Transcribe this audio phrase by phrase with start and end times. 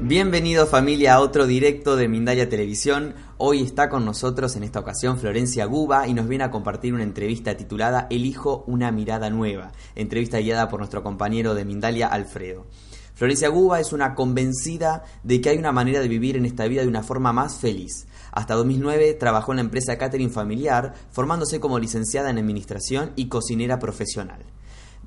[0.00, 3.14] Bienvenido familia a otro directo de Mindalia Televisión.
[3.36, 7.02] Hoy está con nosotros en esta ocasión Florencia Guba y nos viene a compartir una
[7.02, 12.66] entrevista titulada Elijo una mirada nueva, entrevista guiada por nuestro compañero de Mindalia Alfredo.
[13.14, 16.80] Florencia Guba es una convencida de que hay una manera de vivir en esta vida
[16.80, 18.06] de una forma más feliz.
[18.32, 23.78] Hasta 2009 trabajó en la empresa Catering Familiar, formándose como licenciada en Administración y cocinera
[23.78, 24.44] profesional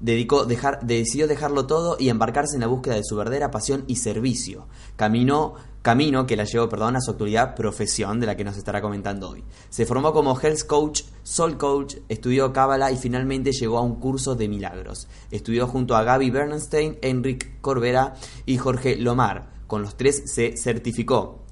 [0.03, 4.67] dedicó decidió dejarlo todo y embarcarse en la búsqueda de su verdadera pasión y servicio.
[4.97, 8.81] Caminó, camino que la llevó perdón, a su actualidad profesión de la que nos estará
[8.81, 9.45] comentando hoy.
[9.69, 14.35] Se formó como Health Coach, Soul Coach, estudió Cábala y finalmente llegó a un curso
[14.35, 15.07] de milagros.
[15.31, 19.53] Estudió junto a Gaby Bernstein, Enric Corbera y Jorge Lomar.
[19.67, 21.42] Con los tres se certificó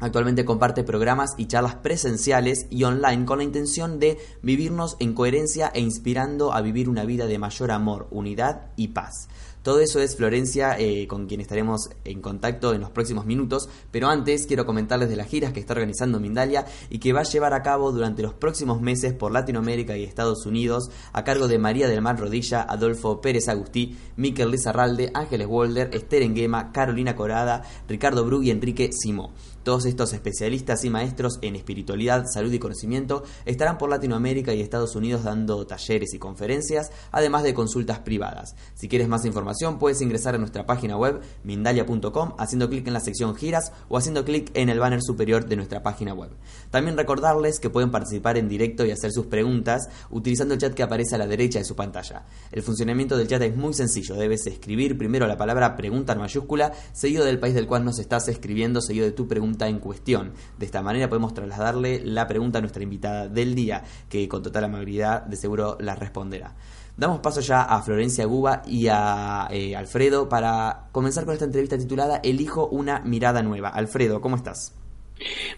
[0.00, 5.70] Actualmente comparte programas y charlas presenciales y online con la intención de vivirnos en coherencia
[5.74, 9.28] e inspirando a vivir una vida de mayor amor, unidad y paz.
[9.62, 14.08] Todo eso es Florencia, eh, con quien estaremos en contacto en los próximos minutos, pero
[14.08, 17.52] antes quiero comentarles de las giras que está organizando Mindalia y que va a llevar
[17.52, 21.88] a cabo durante los próximos meses por Latinoamérica y Estados Unidos a cargo de María
[21.88, 28.24] del Mar Rodilla, Adolfo Pérez Agustí, Miquel Lizarralde, Ángeles Wolder, Esther Enguema, Carolina Corada, Ricardo
[28.24, 29.34] Bru y Enrique Simó.
[29.62, 34.96] Todos estos especialistas y maestros en espiritualidad, salud y conocimiento estarán por Latinoamérica y Estados
[34.96, 38.56] Unidos dando talleres y conferencias, además de consultas privadas.
[38.74, 43.00] Si quieres más información, puedes ingresar a nuestra página web mindalia.com haciendo clic en la
[43.00, 46.30] sección giras o haciendo clic en el banner superior de nuestra página web.
[46.70, 50.82] También recordarles que pueden participar en directo y hacer sus preguntas utilizando el chat que
[50.82, 52.24] aparece a la derecha de su pantalla.
[52.50, 56.72] El funcionamiento del chat es muy sencillo, debes escribir primero la palabra pregunta en mayúscula,
[56.92, 60.32] seguido del país del cual nos estás escribiendo, seguido de tu pregunta en cuestión.
[60.58, 64.64] De esta manera podemos trasladarle la pregunta a nuestra invitada del día, que con total
[64.64, 66.54] amabilidad de seguro la responderá.
[66.96, 71.78] Damos paso ya a Florencia Guba y a eh, Alfredo para comenzar con esta entrevista
[71.78, 73.68] titulada Elijo una mirada nueva.
[73.68, 74.74] Alfredo, ¿cómo estás?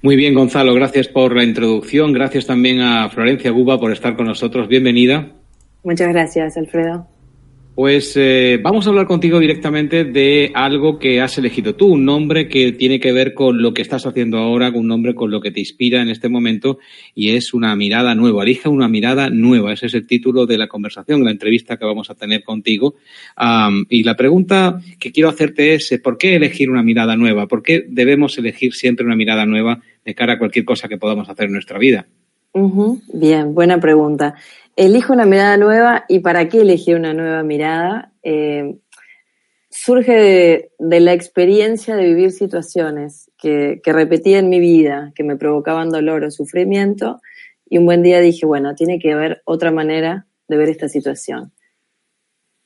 [0.03, 2.13] Muy bien, Gonzalo, gracias por la introducción.
[2.13, 4.69] Gracias también a Florencia Guba por estar con nosotros.
[4.69, 5.33] Bienvenida.
[5.85, 7.12] Muchas gracias, Alfredo.
[7.75, 12.47] Pues eh, vamos a hablar contigo directamente de algo que has elegido tú, un nombre
[12.47, 15.51] que tiene que ver con lo que estás haciendo ahora, un nombre con lo que
[15.51, 16.79] te inspira en este momento
[17.15, 18.43] y es una mirada nueva.
[18.43, 19.73] Elige una mirada nueva.
[19.73, 22.97] Ese es el título de la conversación, la entrevista que vamos a tener contigo.
[23.89, 27.49] y la pregunta que quiero hacerte es, ¿por qué elegir una mirada nueva?
[27.49, 31.31] ¿Por qué debemos elegir siempre una mirada nueva de cara a cualquier cosa que podamos
[31.31, 32.07] hacer en nuestra vida?
[33.15, 34.35] Bien, buena pregunta.
[34.77, 38.13] Elijo una mirada nueva y para qué elegir una nueva mirada.
[38.23, 38.77] Eh,
[39.71, 45.37] surge de, la experiencia de vivir situaciones que, que repetía en mi vida, que me
[45.37, 47.21] provocaban dolor o sufrimiento,
[47.69, 51.53] y un buen día dije, bueno, tiene que haber otra manera de ver esta situación.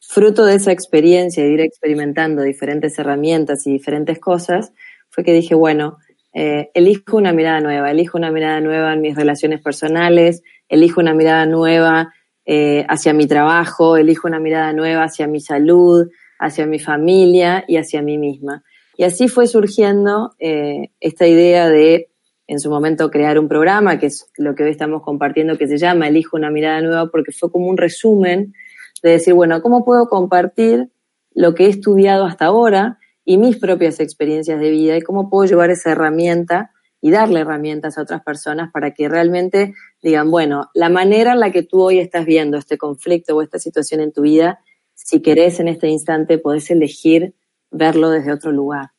[0.00, 4.72] Fruto de esa experiencia de ir experimentando diferentes herramientas y diferentes cosas,
[5.08, 5.98] fue que dije, bueno,
[6.32, 11.14] eh, elijo una mirada nueva, elijo una mirada nueva en mis relaciones personales, elijo una
[11.14, 12.12] mirada nueva
[12.44, 17.76] eh, hacia mi trabajo, elijo una mirada nueva hacia mi salud, hacia mi familia y
[17.76, 18.62] hacia mí misma.
[18.96, 22.08] Y así fue surgiendo eh, esta idea de,
[22.46, 25.76] en su momento, crear un programa, que es lo que hoy estamos compartiendo, que se
[25.76, 28.54] llama Elijo una mirada nueva, porque fue como un resumen
[29.02, 30.90] de decir, bueno, ¿cómo puedo compartir
[31.34, 35.48] lo que he estudiado hasta ahora y mis propias experiencias de vida y cómo puedo
[35.48, 36.70] llevar esa herramienta
[37.00, 41.52] y darle herramientas a otras personas para que realmente digan, bueno, la manera en la
[41.52, 44.60] que tú hoy estás viendo este conflicto o esta situación en tu vida,
[44.94, 47.34] si querés en este instante, podés elegir
[47.70, 48.90] verlo desde otro lugar.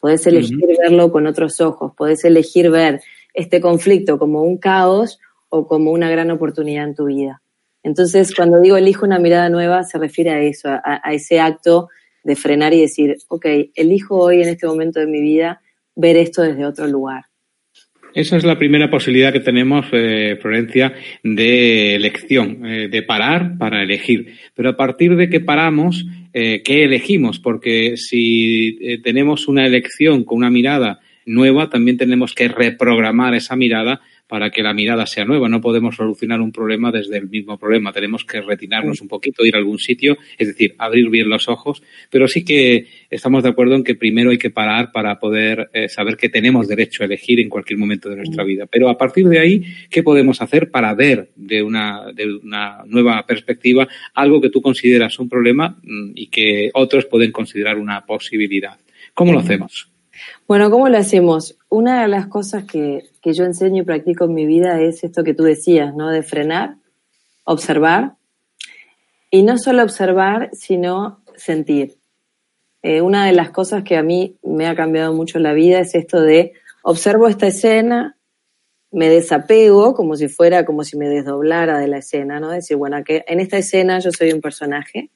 [0.00, 3.00] Podés elegir verlo con otros ojos, podés elegir ver
[3.34, 7.42] este conflicto como un caos o como una gran oportunidad en tu vida.
[7.84, 11.88] Entonces, cuando digo elijo una mirada nueva, se refiere a eso, a ese acto
[12.24, 15.60] de frenar y decir, ok, elijo hoy en este momento de mi vida
[15.94, 17.24] ver esto desde otro lugar.
[18.14, 20.92] Esa es la primera posibilidad que tenemos, eh, Florencia,
[21.22, 24.34] de elección, eh, de parar para elegir.
[24.54, 27.38] Pero a partir de que paramos, eh, ¿qué elegimos?
[27.38, 34.00] Porque si tenemos una elección con una mirada nueva, también tenemos que reprogramar esa mirada
[34.26, 35.48] para que la mirada sea nueva.
[35.48, 37.92] No podemos solucionar un problema desde el mismo problema.
[37.92, 41.82] Tenemos que retirarnos un poquito, ir a algún sitio, es decir, abrir bien los ojos.
[42.10, 45.88] Pero sí que estamos de acuerdo en que primero hay que parar para poder eh,
[45.88, 48.66] saber que tenemos derecho a elegir en cualquier momento de nuestra vida.
[48.66, 53.24] Pero a partir de ahí, ¿qué podemos hacer para ver de una, de una nueva
[53.26, 58.78] perspectiva algo que tú consideras un problema mm, y que otros pueden considerar una posibilidad?
[59.14, 59.91] ¿Cómo lo hacemos?
[60.46, 61.58] Bueno, ¿cómo lo hacemos?
[61.68, 65.34] Una de las cosas que, yo enseño y practico en mi vida es esto que
[65.34, 66.10] tú decías, ¿no?
[66.10, 66.76] De frenar
[67.44, 68.14] observar.
[69.30, 71.96] Y no solo observar, sino sentir.
[72.82, 75.94] Eh, una de las cosas que a mí me ha cambiado mucho la vida es
[75.94, 76.52] esto de
[76.82, 78.16] observo esta escena,
[78.90, 82.50] me desapego como si fuera, como si me desdoblara de la escena, ¿no?
[82.50, 85.10] Decir, bueno, que en esta escena yo soy un personaje,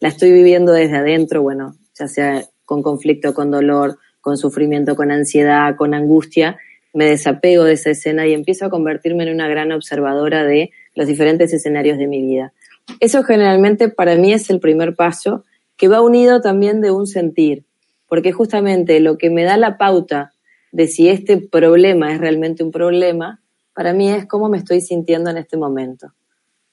[0.00, 5.10] la estoy viviendo desde adentro, bueno, ya sea con conflicto, con dolor, con sufrimiento, con
[5.10, 6.56] ansiedad, con angustia,
[6.94, 11.06] me desapego de esa escena y empiezo a convertirme en una gran observadora de los
[11.06, 12.52] diferentes escenarios de mi vida.
[13.00, 15.44] Eso generalmente para mí es el primer paso
[15.76, 17.64] que va unido también de un sentir,
[18.08, 20.32] porque justamente lo que me da la pauta
[20.70, 23.40] de si este problema es realmente un problema,
[23.74, 26.12] para mí es cómo me estoy sintiendo en este momento.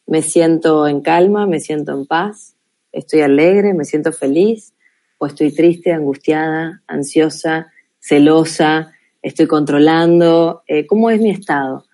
[0.05, 2.55] Me siento en calma, me siento en paz,
[2.91, 4.73] estoy alegre, me siento feliz,
[5.19, 11.85] o estoy triste, angustiada, ansiosa, celosa, estoy controlando, eh, ¿cómo es mi estado?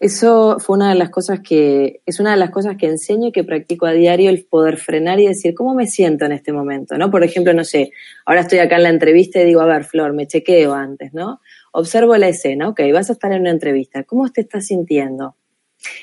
[0.00, 3.32] Eso fue una de las cosas que, es una de las cosas que enseño y
[3.32, 6.98] que practico a diario, el poder frenar y decir, ¿cómo me siento en este momento?
[6.98, 7.08] ¿No?
[7.08, 7.92] Por ejemplo, no sé,
[8.26, 11.40] ahora estoy acá en la entrevista y digo, a ver, Flor, me chequeo antes, ¿no?
[11.70, 15.36] Observo la escena, ok, vas a estar en una entrevista, ¿cómo te estás sintiendo?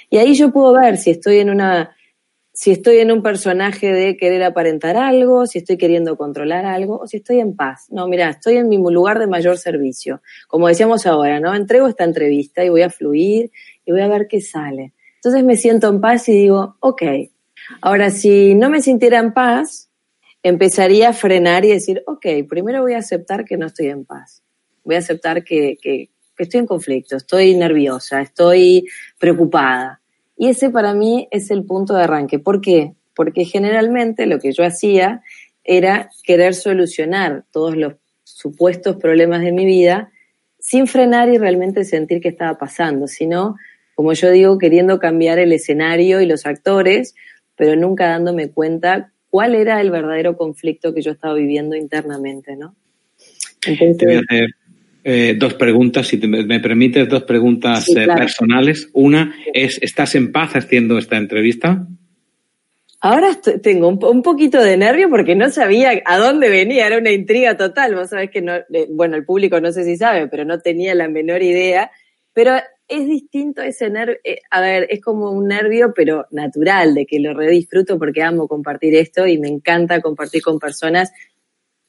[0.10, 1.94] Y ahí yo puedo ver si estoy en una,
[2.60, 7.08] si estoy en un personaje de querer aparentar algo, si estoy queriendo controlar algo o
[7.08, 7.86] si estoy en paz.
[7.90, 10.22] No, mira, estoy en mi lugar de mayor servicio.
[10.50, 11.56] Como decíamos ahora, ¿no?
[11.56, 13.50] Entrego esta entrevista y voy a fluir
[13.86, 14.92] y voy a ver qué sale.
[15.16, 17.02] Entonces me siento en paz y digo, ok.
[17.80, 19.90] Ahora, si no me sintiera en paz,
[20.44, 24.44] empezaría a frenar y decir, ok, primero voy a aceptar que no estoy en paz.
[24.84, 28.86] Voy a aceptar que, que, que estoy en conflicto, estoy nerviosa, estoy
[29.18, 29.99] preocupada.
[30.42, 32.40] Y ese para mí es el punto de arranque.
[32.40, 32.94] ¿Por qué?
[33.14, 35.22] Porque generalmente lo que yo hacía
[35.66, 40.14] era querer solucionar todos los supuestos problemas de mi vida
[40.58, 43.58] sin frenar y realmente sentir qué estaba pasando, sino
[43.96, 47.16] como yo digo, queriendo cambiar el escenario y los actores,
[47.58, 52.78] pero nunca dándome cuenta cuál era el verdadero conflicto que yo estaba viviendo internamente, ¿no?
[53.60, 54.50] Te voy a hacer
[55.04, 58.90] eh, dos preguntas, si me permites, dos preguntas eh, personales.
[58.94, 61.88] Una es, ¿estás en paz haciendo esta entrevista?
[63.01, 67.56] Ahora tengo un, poquito de nervio porque no sabía a dónde venía, era una intriga
[67.56, 67.96] total.
[67.96, 70.94] Vos sabés que no, eh, bueno, el público no sé si sabe, pero no tenía
[70.96, 71.92] la menor idea.
[72.34, 72.57] Pero
[72.90, 77.19] es distinto ese nervio, eh, a ver, es como un nervio, pero natural, de que
[77.19, 81.13] lo redisfruto porque amo compartir esto y me encanta compartir con personas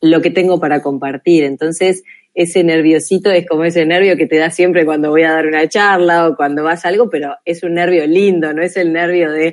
[0.00, 1.44] lo que tengo para compartir.
[1.44, 2.02] Entonces,
[2.34, 5.68] ese nerviosito es como ese nervio que te da siempre cuando voy a dar una
[5.68, 9.30] charla o cuando vas a algo, pero es un nervio lindo, no es el nervio
[9.32, 9.52] de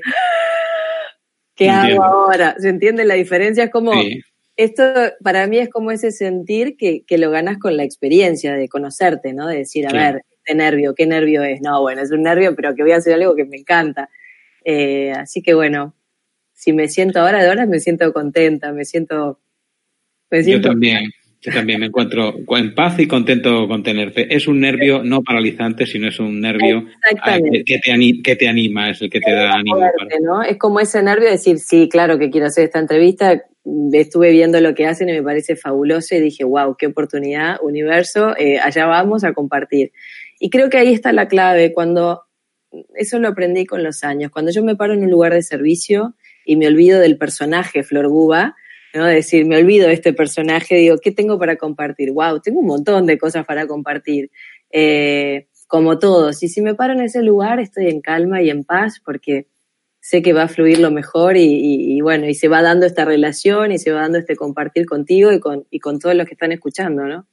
[1.56, 2.56] ¿qué hago ahora?
[2.60, 3.66] ¿Se entiende la diferencia?
[3.66, 3.92] Es como,
[4.56, 4.84] esto
[5.24, 9.34] para mí es como ese sentir que, que, lo ganas con la experiencia de conocerte,
[9.34, 9.48] ¿no?
[9.48, 11.62] De decir, a ver, este nervio, qué nervio es.
[11.62, 14.10] No, bueno, es un nervio, pero que voy a hacer algo que me encanta.
[14.64, 15.96] Eh, así que bueno,
[16.54, 19.40] si me siento ahora de horas, me siento contenta, me siento...
[20.29, 24.35] Yo también, yo también me encuentro en paz y contento con tenerte.
[24.35, 29.01] Es un nervio no paralizante, sino es un nervio que, te que, te anima, es
[29.01, 29.79] el que te da ánimo.
[30.21, 30.44] ¿no?
[30.44, 33.41] Es como ese nervio de decir, sí, claro que quiero hacer esta entrevista,
[33.93, 38.36] estuve viendo lo que hacen y me parece fabuloso y dije, wow, qué oportunidad, universo,
[38.38, 39.91] eh, allá vamos a compartir.
[40.39, 42.24] Y creo que ahí está la clave, cuando,
[42.96, 46.15] eso lo aprendí con los años, cuando yo me paro en un lugar de servicio
[46.46, 48.55] y me olvido del personaje Flor Guba,
[48.94, 49.06] ¿no?
[49.06, 52.12] decir, me olvido de este personaje, digo, ¿qué tengo para compartir?
[52.12, 54.32] Wow, tengo un montón de cosas para compartir,
[54.72, 56.41] eh, como todos.
[56.44, 59.48] Y si me paro en ese lugar, estoy en calma y en paz porque
[60.00, 63.74] sé que va a fluir lo mejor y, bueno, y se va dando esta relación
[63.74, 66.53] y se va dando este compartir contigo y con, y con todos los que están
[66.53, 67.27] escuchando, ¿no?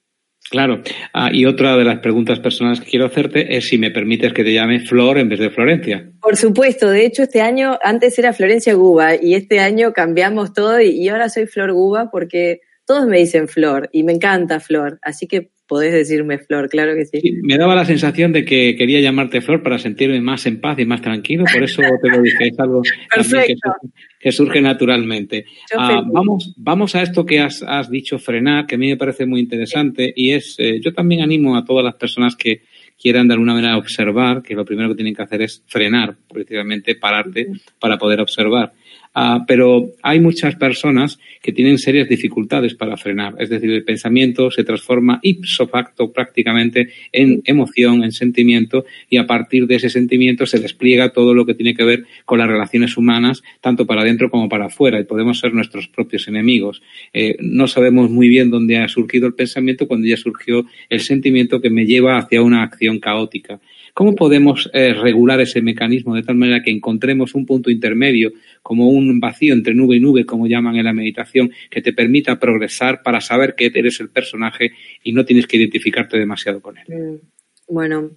[0.51, 0.83] Claro.
[1.13, 4.45] Ah, y otra de las preguntas personales que quiero hacerte es si me permites que
[4.45, 6.11] te llame Flor en vez de Florencia.
[6.21, 6.91] Por supuesto.
[6.91, 11.29] De hecho, este año, antes era Florencia Guba y este año cambiamos todo y, ahora
[11.29, 14.99] soy Flor Guba porque todos me dicen Flor y me encanta Flor.
[15.03, 17.41] Así que podés decirme Flor, claro que sí.
[17.43, 20.85] Me daba la sensación de que quería llamarte Flor para sentirme más en paz y
[20.85, 22.83] más tranquilo, por eso te lo dije, es algo
[24.21, 25.47] que, surge, naturalmente.
[25.77, 29.41] Ah, vamos, vamos a esto que has, dicho, frenar, que a mí me parece muy
[29.41, 32.63] interesante y es, eh, yo también animo a todas las personas que
[33.01, 36.95] quieran de alguna manera observar, que lo primero que tienen que hacer es frenar, precisamente
[36.95, 38.73] pararte para poder observar.
[39.17, 43.37] Ah, pero hay muchas personas que tienen serias dificultades para frenar.
[43.39, 49.27] Es decir, el pensamiento se transforma ipso facto prácticamente en emoción, en sentimiento, y a
[49.27, 52.97] partir de ese sentimiento se despliega todo lo que tiene que ver con las relaciones
[52.97, 56.83] humanas, tanto para adentro como para afuera, y podemos ser nuestros propios enemigos.
[57.13, 61.61] Eh, no sabemos muy bien dónde ha surgido el pensamiento cuando ya surgió el sentimiento
[61.61, 63.61] que me lleva hacia una acción caótica.
[63.95, 68.89] ¿Cómo podemos eh, regular ese mecanismo de tal manera que encontremos un punto intermedio, como
[68.89, 73.03] un vacío entre nube y nube, como llaman en la meditación, que te permita progresar
[73.05, 74.73] para saber que eres el personaje
[75.05, 76.85] y no tienes que identificarte demasiado con él?
[76.89, 77.21] Mm,
[77.69, 78.11] bueno,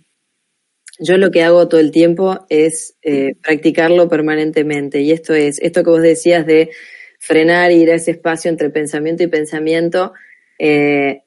[1.00, 5.84] yo lo que hago todo el tiempo es eh, practicarlo permanentemente y esto es, esto
[5.84, 6.72] que vos decías de
[7.20, 10.14] frenar y ir a ese espacio entre pensamiento y pensamiento,
[10.58, 11.22] eh,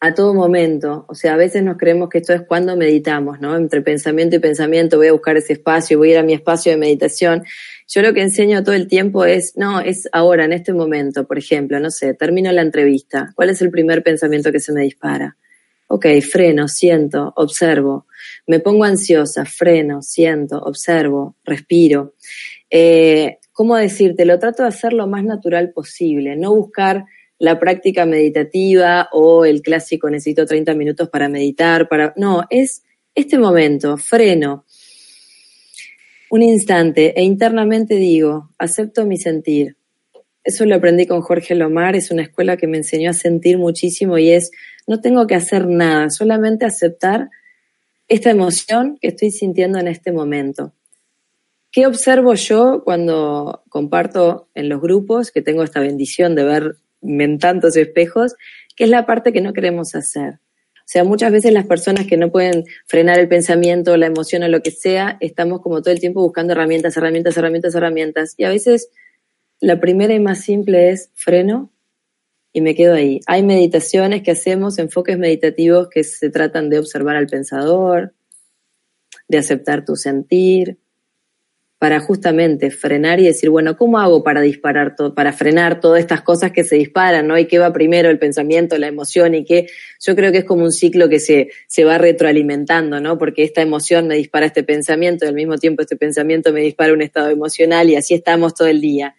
[0.00, 1.06] a todo momento.
[1.08, 3.56] O sea, a veces nos creemos que esto es cuando meditamos, ¿no?
[3.56, 6.72] Entre pensamiento y pensamiento voy a buscar ese espacio, voy a ir a mi espacio
[6.72, 7.44] de meditación.
[7.88, 11.38] Yo lo que enseño todo el tiempo es, no, es ahora, en este momento, por
[11.38, 13.32] ejemplo, no sé, termino la entrevista.
[13.34, 15.36] ¿Cuál es el primer pensamiento que se me dispara?
[15.88, 18.06] Ok, freno, siento, observo.
[18.46, 22.14] Me pongo ansiosa, freno, siento, observo, respiro.
[22.68, 24.26] Eh, ¿Cómo decirte?
[24.26, 27.06] Lo trato de hacer lo más natural posible, no buscar
[27.38, 32.82] la práctica meditativa o el clásico necesito 30 minutos para meditar, para no, es
[33.14, 34.64] este momento, freno,
[36.30, 39.76] un instante e internamente digo, acepto mi sentir.
[40.42, 44.16] Eso lo aprendí con Jorge Lomar, es una escuela que me enseñó a sentir muchísimo
[44.18, 44.50] y es,
[44.86, 47.30] no tengo que hacer nada, solamente aceptar
[48.08, 50.72] esta emoción que estoy sintiendo en este momento.
[51.72, 57.38] ¿Qué observo yo cuando comparto en los grupos, que tengo esta bendición de ver en
[57.38, 58.34] tantos espejos,
[58.74, 60.40] que es la parte que no queremos hacer.
[60.86, 64.48] O sea, muchas veces las personas que no pueden frenar el pensamiento, la emoción o
[64.48, 68.34] lo que sea, estamos como todo el tiempo buscando herramientas, herramientas, herramientas, herramientas.
[68.36, 68.90] Y a veces
[69.60, 71.72] la primera y más simple es freno
[72.52, 73.20] y me quedo ahí.
[73.26, 78.14] Hay meditaciones que hacemos, enfoques meditativos que se tratan de observar al pensador,
[79.28, 80.78] de aceptar tu sentir,
[81.78, 86.22] para justamente frenar y decir, bueno, ¿cómo hago para disparar todo, para frenar todas estas
[86.22, 87.36] cosas que se disparan, ¿no?
[87.38, 89.66] Y qué va primero, el pensamiento, la emoción y qué,
[90.00, 93.18] yo creo que es como un ciclo que se, se va retroalimentando, ¿no?
[93.18, 96.94] Porque esta emoción me dispara este pensamiento y al mismo tiempo este pensamiento me dispara
[96.94, 99.14] un estado emocional y así estamos todo el día.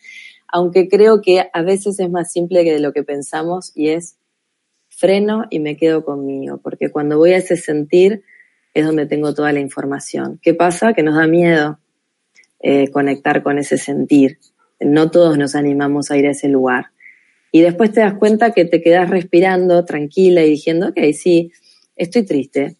[0.51, 4.17] Aunque creo que a veces es más simple que de lo que pensamos y es
[4.87, 8.23] freno y me quedo conmigo, porque cuando voy a ese sentir
[8.73, 10.39] es donde tengo toda la información.
[10.41, 10.93] ¿Qué pasa?
[10.93, 11.79] Que nos da miedo
[12.69, 14.39] eh, conectar con ese sentir.
[14.81, 16.87] No todos nos animamos a ir a ese lugar.
[17.49, 21.53] Y después te das cuenta que te quedas respirando tranquila y diciendo, ok, sí,
[21.95, 22.75] estoy triste.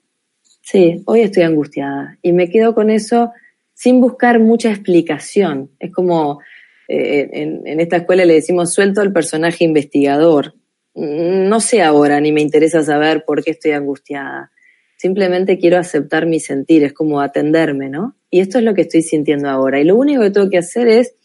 [0.61, 2.17] Sí, hoy estoy angustiada.
[2.21, 3.31] Y me quedo con eso
[3.73, 5.71] sin buscar mucha explicación.
[5.79, 6.41] Es como
[6.89, 10.53] eh, en, en, esta escuela le decimos suelto al personaje investigador.
[10.95, 14.51] No sé ahora, ni me interesa saber por qué estoy angustiada.
[14.97, 18.15] Simplemente quiero aceptar mi sentir, es como atenderme, ¿no?
[18.31, 19.79] Y esto es lo que estoy sintiendo ahora.
[19.79, 21.15] Y lo único que tengo que hacer es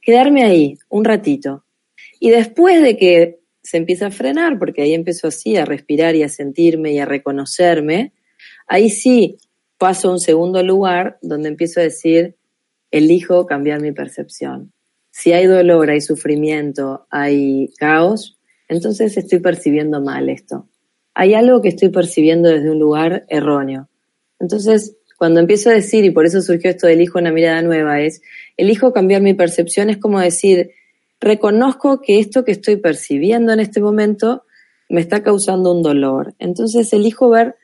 [0.00, 1.64] quedarme ahí un ratito.
[2.20, 6.22] Y después de que se empieza a frenar, porque ahí empiezo así a respirar y
[6.22, 8.12] a sentirme y a reconocerme,
[8.66, 9.38] ahí sí
[9.78, 12.36] paso a un segundo lugar donde empiezo a decir,
[12.90, 14.72] elijo cambiar mi percepción.
[15.10, 18.38] Si hay dolor, hay sufrimiento, hay caos,
[18.68, 20.67] entonces estoy percibiendo mal esto.
[21.20, 23.88] Hay algo que estoy percibiendo desde un lugar erróneo.
[24.38, 28.00] Entonces cuando empiezo a decir, y por eso surgió esto del hijo una mirada nueva,
[28.00, 28.22] es,
[28.56, 30.70] elijo cambiar mi percepción, es como decir,
[31.20, 34.44] reconozco que esto que estoy percibiendo en este momento
[34.88, 36.36] me está causando un dolor.
[36.38, 37.56] Entonces elijo ver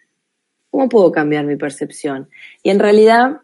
[0.73, 2.29] cómo puedo cambiar mi percepción.
[2.65, 3.43] Y en realidad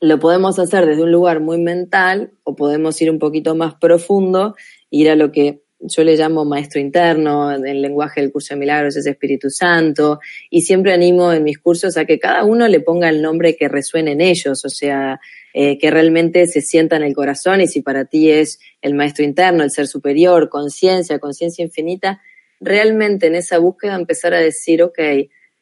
[0.00, 4.56] lo podemos hacer desde un lugar muy mental o podemos ir un poquito más profundo,
[4.90, 8.60] ir a lo que yo le llamo maestro interno, en el lenguaje del curso de
[8.60, 10.20] milagros es Espíritu Santo,
[10.50, 13.68] y siempre animo en mis cursos a que cada uno le ponga el nombre que
[13.68, 15.20] resuene en ellos, o sea,
[15.54, 19.24] eh, que realmente se sienta en el corazón, y si para ti es el maestro
[19.24, 22.20] interno, el ser superior, conciencia, conciencia infinita,
[22.60, 24.98] realmente en esa búsqueda empezar a decir, ok,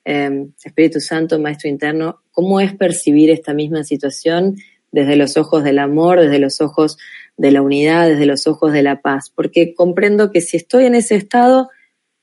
[0.04, 4.56] em, Espíritu Santo, maestro interno, ¿cómo es percibir esta misma situación
[4.92, 6.96] desde los ojos del amor, desde los ojos
[7.36, 10.94] de la unidad, desde los ojos de la paz, porque comprendo que si estoy en
[10.94, 11.70] ese estado,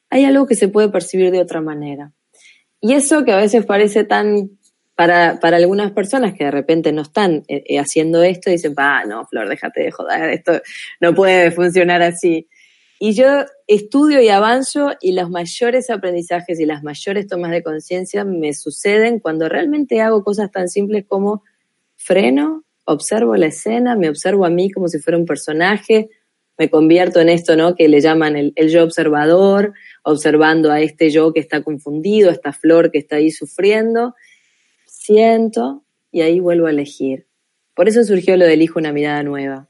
[0.09, 2.13] hay algo que se puede percibir de otra manera.
[2.81, 4.59] Y eso que a veces parece tan,
[4.95, 9.03] para, para algunas personas que de repente no están eh, eh, haciendo esto, dicen, ah,
[9.07, 10.61] no, Flor, déjate de joder, esto
[10.99, 12.47] no puede funcionar así.
[12.99, 18.23] Y yo estudio y avanzo y los mayores aprendizajes y las mayores tomas de conciencia
[18.23, 21.43] me suceden cuando realmente hago cosas tan simples como
[21.95, 26.09] freno, observo la escena, me observo a mí como si fuera un personaje,
[26.57, 27.75] me convierto en esto, ¿no?
[27.75, 29.73] Que le llaman el, yo observador,
[30.03, 34.15] observando a este yo que está confundido, a esta flor que está ahí sufriendo,
[34.85, 37.27] siento y ahí vuelvo a elegir.
[37.75, 39.67] Por eso surgió lo del hijo una mirada nueva.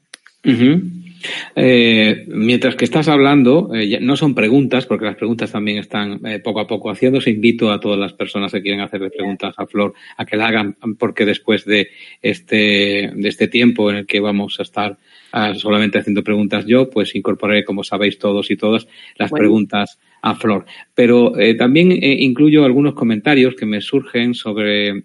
[1.56, 6.38] Eh, mientras que estás hablando, eh, no son preguntas, porque las preguntas también están eh,
[6.40, 7.30] poco a poco haciéndose.
[7.30, 10.76] Invito a todas las personas que quieren hacerle preguntas a Flor a que la hagan,
[10.98, 11.88] porque después de
[12.22, 14.98] este, de este tiempo en el que vamos a estar
[15.32, 18.86] ah, solamente haciendo preguntas yo, pues incorporaré, como sabéis todos y todas,
[19.16, 20.64] las preguntas a Flor.
[20.94, 25.02] Pero también incluyo algunos comentarios que me surgen sobre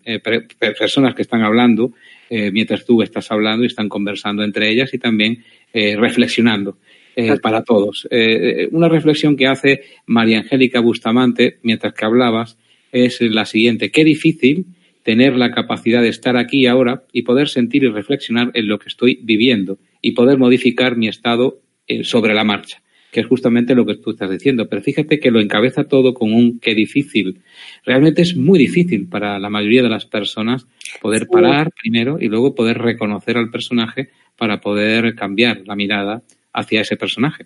[0.78, 1.92] personas que están hablando
[2.30, 6.80] mientras tú estás hablando y están conversando entre ellas y también eh, reflexionando
[7.16, 8.08] eh, para todos.
[8.10, 12.58] Eh, una reflexión que hace María Angélica Bustamante mientras que hablabas
[12.92, 13.92] es la siguiente.
[13.92, 14.66] Qué difícil
[15.04, 18.90] tener la capacidad de estar aquí ahora y poder sentir y reflexionar en lo que
[18.90, 21.62] estoy viviendo y poder modificar mi estado
[22.02, 22.82] sobre la marcha,
[23.12, 24.68] que es justamente lo que tú estás diciendo.
[24.70, 27.42] Pero fíjate que lo encabeza todo con un qué difícil.
[27.86, 30.68] Realmente es muy difícil para la mayoría de las personas
[31.02, 36.24] poder parar primero y luego poder reconocer al personaje para poder cambiar la mirada
[36.54, 37.46] hacia ese personaje.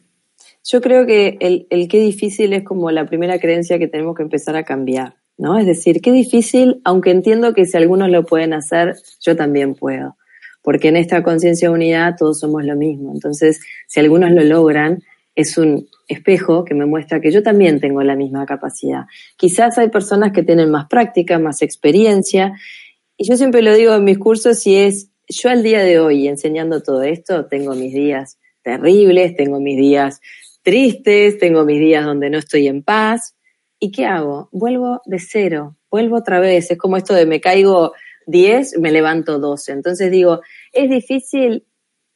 [0.66, 4.24] Yo creo que el, el qué difícil es como la primera creencia que tenemos que
[4.24, 5.58] empezar a cambiar, ¿no?
[5.58, 10.16] Es decir, qué difícil, aunque entiendo que si algunos lo pueden hacer, yo también puedo.
[10.62, 13.12] Porque en esta conciencia de unidad todos somos lo mismo.
[13.14, 15.04] Entonces, si algunos lo logran,
[15.36, 19.06] es un espejo que me muestra que yo también tengo la misma capacidad.
[19.38, 22.54] Quizás hay personas que tienen más práctica, más experiencia,
[23.18, 26.28] y yo siempre lo digo en mis cursos y es yo al día de hoy,
[26.28, 30.20] enseñando todo esto, tengo mis días terribles, tengo mis días
[30.62, 33.36] tristes, tengo mis días donde no estoy en paz.
[33.80, 34.50] ¿Y qué hago?
[34.52, 36.72] Vuelvo de cero, vuelvo otra vez.
[36.72, 37.94] Es como esto de me caigo
[38.28, 39.72] 10, me levanto 12.
[39.72, 41.66] Entonces digo, ¿es difícil?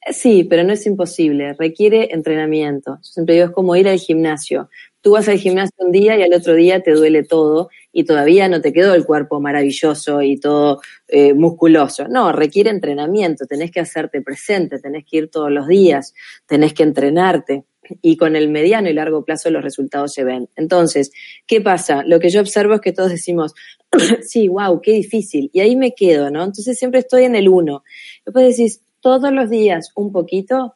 [0.06, 2.96] Sí, pero no es imposible, requiere entrenamiento.
[3.02, 4.70] Yo siempre digo, es como ir al gimnasio.
[5.00, 8.48] Tú vas al gimnasio un día y al otro día te duele todo y todavía
[8.48, 12.08] no te quedó el cuerpo maravilloso y todo eh, musculoso.
[12.08, 16.14] No, requiere entrenamiento, tenés que hacerte presente, tenés que ir todos los días,
[16.46, 17.64] tenés que entrenarte
[18.02, 20.48] y con el mediano y largo plazo los resultados se ven.
[20.56, 21.10] Entonces,
[21.46, 22.02] ¿qué pasa?
[22.04, 23.54] Lo que yo observo es que todos decimos,
[24.22, 26.44] sí, wow, qué difícil, y ahí me quedo, ¿no?
[26.44, 27.84] Entonces siempre estoy en el uno.
[28.24, 30.74] Después decís, todos los días un poquito,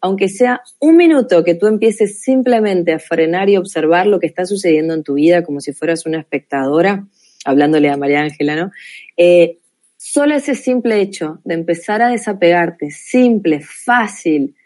[0.00, 4.46] aunque sea un minuto que tú empieces simplemente a frenar y observar lo que está
[4.46, 7.06] sucediendo en tu vida como si fueras una espectadora,
[7.44, 8.72] hablándole a María Ángela, ¿no?
[9.16, 9.58] Eh,
[9.96, 14.56] solo ese simple hecho de empezar a desapegarte, simple, fácil,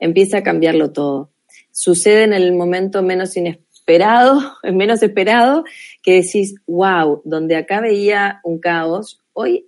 [0.00, 1.28] empieza a cambiarlo todo.
[1.72, 4.40] Sucede en el momento menos inesperado,
[4.72, 5.64] menos esperado,
[6.02, 9.66] que decís, wow, donde acá veía un caos, hoy,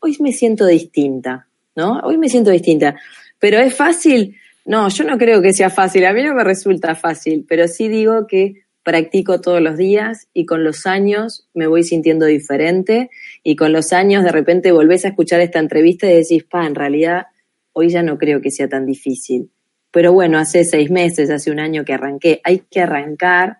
[0.00, 2.00] hoy me siento distinta, ¿no?
[2.04, 2.96] Hoy me siento distinta.
[3.38, 6.94] Pero es fácil, no, yo no creo que sea fácil, a mí no me resulta
[6.94, 11.84] fácil, pero sí digo que practico todos los días y con los años me voy
[11.84, 13.10] sintiendo diferente
[13.42, 16.74] y con los años de repente volvés a escuchar esta entrevista y decís, pa, en
[16.74, 17.26] realidad
[17.72, 19.50] hoy ya no creo que sea tan difícil.
[19.90, 23.58] Pero bueno, hace seis meses, hace un año que arranqué, hay que arrancar,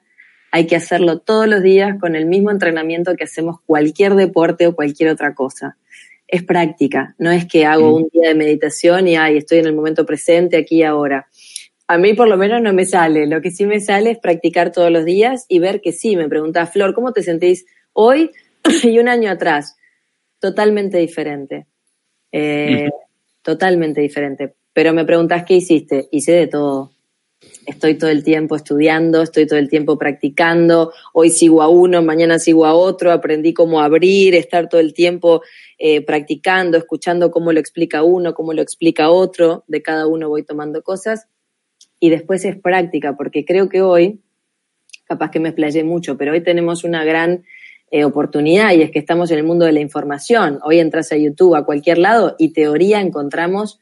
[0.50, 4.74] hay que hacerlo todos los días con el mismo entrenamiento que hacemos cualquier deporte o
[4.74, 5.76] cualquier otra cosa
[6.34, 9.74] es práctica, no es que hago un día de meditación y ay, estoy en el
[9.74, 11.28] momento presente, aquí y ahora.
[11.86, 14.72] A mí por lo menos no me sale, lo que sí me sale es practicar
[14.72, 18.32] todos los días y ver que sí, me pregunta Flor, ¿cómo te sentís hoy
[18.82, 19.76] y un año atrás?
[20.40, 21.66] Totalmente diferente,
[22.32, 22.90] eh,
[23.42, 24.54] totalmente diferente.
[24.72, 26.93] Pero me preguntas qué hiciste, hice de todo.
[27.66, 32.38] Estoy todo el tiempo estudiando, estoy todo el tiempo practicando, hoy sigo a uno, mañana
[32.38, 35.42] sigo a otro, aprendí cómo abrir, estar todo el tiempo
[35.78, 40.42] eh, practicando, escuchando cómo lo explica uno, cómo lo explica otro, de cada uno voy
[40.42, 41.28] tomando cosas
[42.00, 44.20] y después es práctica, porque creo que hoy,
[45.04, 47.44] capaz que me explayé mucho, pero hoy tenemos una gran
[47.90, 50.58] eh, oportunidad y es que estamos en el mundo de la información.
[50.64, 53.78] Hoy entras a YouTube, a cualquier lado y teoría encontramos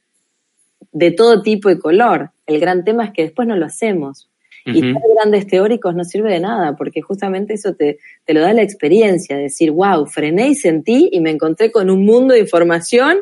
[0.92, 2.31] de todo tipo y color.
[2.46, 4.28] El gran tema es que después no lo hacemos.
[4.64, 4.80] Y
[5.16, 9.36] grandes teóricos no sirve de nada, porque justamente eso te, te lo da la experiencia,
[9.36, 13.18] decir, wow, frené y sentí y me encontré con un mundo de información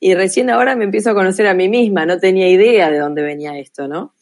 [0.00, 3.22] y recién ahora me empiezo a conocer a mí misma, no tenía idea de dónde
[3.22, 4.14] venía esto, ¿no?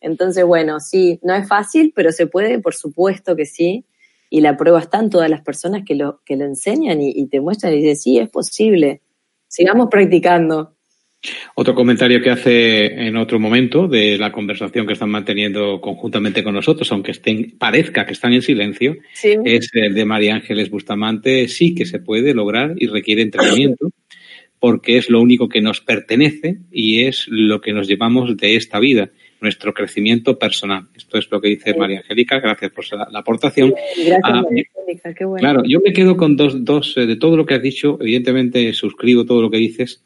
[0.00, 3.84] Entonces, bueno, sí, no es fácil, pero se puede, por supuesto que sí.
[4.28, 7.26] Y la prueba está en todas las personas que lo, que lo enseñan y, y
[7.26, 9.02] te muestran y dicen, sí, es posible.
[9.46, 10.74] Sigamos practicando.
[11.54, 16.54] Otro comentario que hace en otro momento de la conversación que están manteniendo conjuntamente con
[16.54, 21.46] nosotros, aunque estén, parezca que están en silencio, es el de María Ángeles Bustamante.
[21.48, 23.90] Sí que se puede lograr y requiere entrenamiento,
[24.58, 28.80] porque es lo único que nos pertenece y es lo que nos llevamos de esta
[28.80, 30.88] vida, nuestro crecimiento personal.
[30.96, 32.40] Esto es lo que dice María Angélica.
[32.40, 33.72] Gracias por la, aportación.
[33.96, 35.14] Gracias, ah, María Angélica.
[35.14, 35.40] Qué bueno.
[35.40, 37.96] Claro, yo me quedo con dos, dos, eh, de todo lo que has dicho.
[38.00, 40.02] Evidentemente suscribo todo lo que dices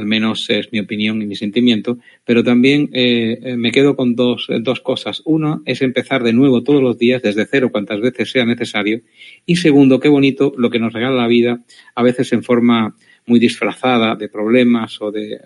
[0.00, 4.48] al menos es mi opinión y mi sentimiento, pero también eh, me quedo con dos,
[4.60, 5.22] dos cosas.
[5.24, 9.00] Uno es empezar de nuevo todos los días, desde cero, cuantas veces sea necesario.
[9.46, 11.62] Y segundo, qué bonito lo que nos regala la vida,
[11.94, 15.38] a veces en forma muy disfrazada de problemas o de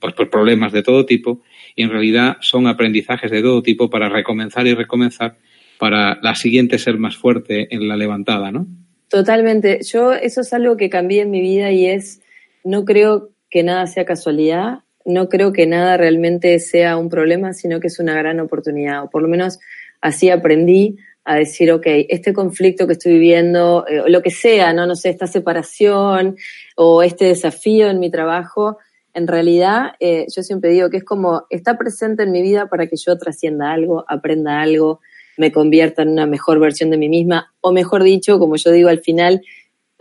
[0.00, 1.42] pues, problemas de todo tipo,
[1.76, 5.36] y en realidad son aprendizajes de todo tipo para recomenzar y recomenzar
[5.78, 8.66] para la siguiente ser más fuerte en la levantada, ¿no?
[9.08, 9.80] Totalmente.
[9.82, 12.22] Yo eso es algo que cambié en mi vida y es,
[12.64, 17.80] no creo que nada sea casualidad, no creo que nada realmente sea un problema, sino
[17.80, 19.04] que es una gran oportunidad.
[19.04, 19.60] O por lo menos
[20.00, 24.86] así aprendí a decir, ok, este conflicto que estoy viviendo, eh, lo que sea, ¿no?
[24.86, 26.36] No sé, esta separación
[26.76, 28.78] o este desafío en mi trabajo,
[29.12, 32.86] en realidad eh, yo siempre digo que es como, está presente en mi vida para
[32.86, 35.00] que yo trascienda algo, aprenda algo,
[35.36, 38.88] me convierta en una mejor versión de mí misma, o mejor dicho, como yo digo
[38.88, 39.42] al final,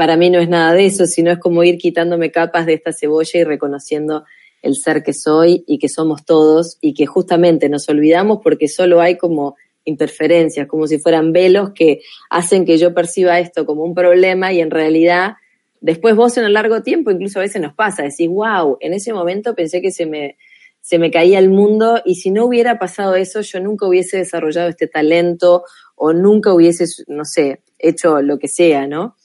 [0.01, 2.91] para mí no es nada de eso, sino es como ir quitándome capas de esta
[2.91, 4.25] cebolla y reconociendo
[4.63, 8.99] el ser que soy y que somos todos y que justamente nos olvidamos porque solo
[8.99, 13.93] hay como interferencias, como si fueran velos que hacen que yo perciba esto como un
[13.93, 15.33] problema y en realidad
[15.81, 19.13] después vos en el largo tiempo incluso a veces nos pasa, decís, wow, en ese
[19.13, 20.35] momento pensé que se me,
[20.81, 24.67] se me caía el mundo y si no hubiera pasado eso, yo nunca hubiese desarrollado
[24.67, 25.63] este talento
[25.95, 29.15] o nunca hubiese, no sé, hecho lo que sea, ¿no?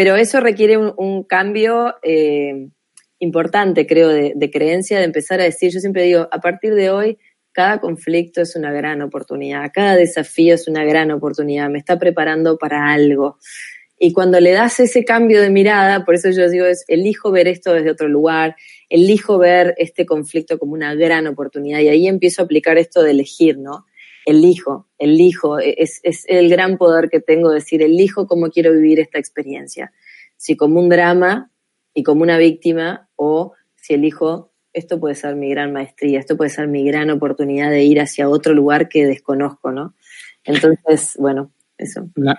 [0.00, 2.70] Pero eso requiere un, cambio eh,
[3.18, 6.88] importante, creo, de, de, creencia, de empezar a decir, yo siempre digo, a partir de
[6.88, 7.18] hoy,
[7.52, 12.56] cada conflicto es una gran oportunidad, cada desafío es una gran oportunidad, me está preparando
[12.56, 13.36] para algo.
[13.98, 17.46] Y cuando le das ese cambio de mirada, por eso yo digo, es elijo ver
[17.46, 18.56] esto desde otro lugar,
[18.88, 23.10] elijo ver este conflicto como una gran oportunidad y ahí empiezo a aplicar esto de
[23.10, 23.84] elegir, ¿no?
[24.26, 29.18] Elijo, elijo, es, es el gran poder que tengo, decir, elijo cómo quiero vivir esta
[29.18, 29.92] experiencia,
[30.36, 31.50] si como un drama
[31.94, 36.50] y como una víctima o si elijo, esto puede ser mi gran maestría, esto puede
[36.50, 39.94] ser mi gran oportunidad de ir hacia otro lugar que desconozco, ¿no?
[40.44, 41.52] Entonces, bueno,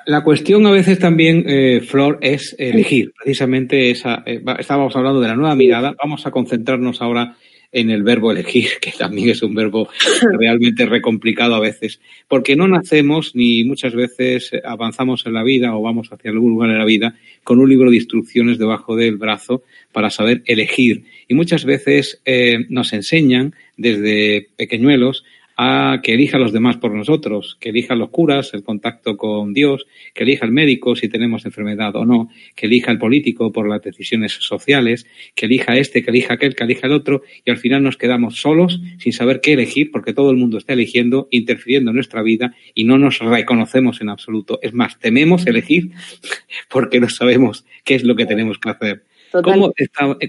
[0.06, 3.12] la, cuestión a veces también, eh, Flor, es elegir.
[3.18, 5.96] Precisamente esa, eh, estábamos hablando de la nueva mirada.
[6.02, 7.36] Vamos a concentrarnos ahora
[7.72, 9.90] en el verbo elegir, que también es un verbo
[10.38, 15.82] realmente recomplicado a veces, porque no nacemos ni muchas veces avanzamos en la vida o
[15.82, 19.64] vamos hacia algún lugar en la vida con un libro de instrucciones debajo del brazo
[19.92, 21.04] para saber elegir.
[21.28, 25.24] Y muchas veces eh, nos enseñan desde pequeñuelos
[25.64, 29.54] a que elija a los demás por nosotros, que elija los curas, el contacto con
[29.54, 33.70] Dios, que elija el médico si tenemos enfermedad o no, que elija el político por
[33.70, 37.58] las decisiones sociales, que elija este, que elija aquel, que elija el otro, y al
[37.58, 41.92] final nos quedamos solos sin saber qué elegir porque todo el mundo está eligiendo, interfiriendo
[41.92, 44.58] en nuestra vida y no nos reconocemos en absoluto.
[44.64, 45.92] Es más, tememos elegir
[46.72, 49.04] porque no sabemos qué es lo que tenemos que hacer.
[49.32, 49.72] ¿Cómo,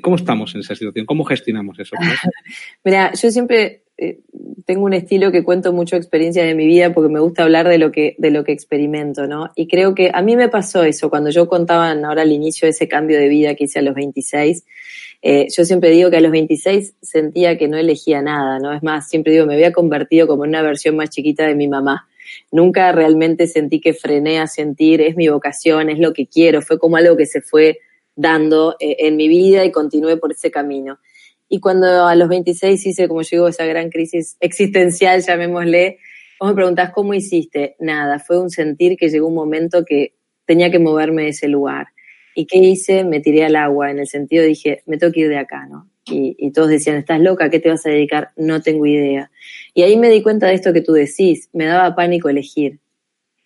[0.03, 1.07] ¿Cómo, estamos en esa situación?
[1.07, 1.97] ¿Cómo gestionamos eso?
[2.85, 4.19] Mira, yo siempre eh,
[4.67, 7.79] tengo un estilo que cuento mucho experiencia de mi vida porque me gusta hablar de
[7.79, 9.53] lo que, de lo que experimento, ¿no?
[9.55, 12.71] Y creo que a mí me pasó eso, cuando yo contaba ahora al inicio de
[12.71, 14.65] ese cambio de vida que hice a los 26,
[15.23, 18.73] eh, yo siempre digo que a los 26 sentía que no elegía nada, ¿no?
[18.73, 21.69] Es más, siempre digo, me había convertido como en una versión más chiquita de mi
[21.69, 22.09] mamá.
[22.51, 26.81] Nunca realmente sentí que frené a sentir, es mi vocación, es lo que quiero, fue
[26.81, 27.79] como algo que se fue
[28.17, 30.99] dando eh, en mi vida y continué por ese camino.
[31.55, 35.99] Y cuando a los 26 hice, como llegó esa gran crisis existencial, llamémosle,
[36.41, 37.77] vos me preguntás cómo hiciste.
[37.79, 40.15] Nada, fue un sentir que llegó un momento que
[40.47, 41.89] tenía que moverme de ese lugar.
[42.35, 43.05] ¿Y qué hice?
[43.05, 45.91] Me tiré al agua, en el sentido dije, me tengo que ir de acá, ¿no?
[46.07, 47.51] Y, y, todos decían, ¿estás loca?
[47.51, 48.31] ¿Qué te vas a dedicar?
[48.35, 49.31] No tengo idea.
[49.75, 52.81] Y ahí me di cuenta de esto que tú decís, me daba pánico elegir,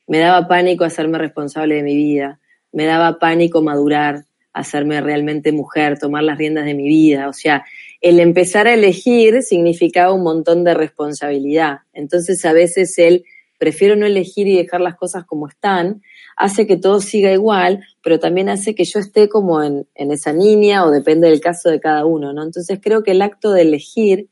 [0.07, 2.38] me daba pánico hacerme responsable de mi vida,
[2.71, 7.29] me daba pánico madurar, hacerme realmente mujer, tomar las riendas de mi vida.
[7.29, 7.64] O sea,
[8.09, 11.79] el empezar a elegir significaba un montón de responsabilidad.
[11.92, 13.25] Entonces, a veces el
[13.59, 16.03] prefiero no elegir y dejar las cosas como están,
[16.37, 20.85] hace que todo siga igual, pero también hace que yo esté como en, esa niña
[20.85, 22.45] o depende del caso de cada uno, ¿no?
[22.45, 24.29] Entonces creo que el acto de elegir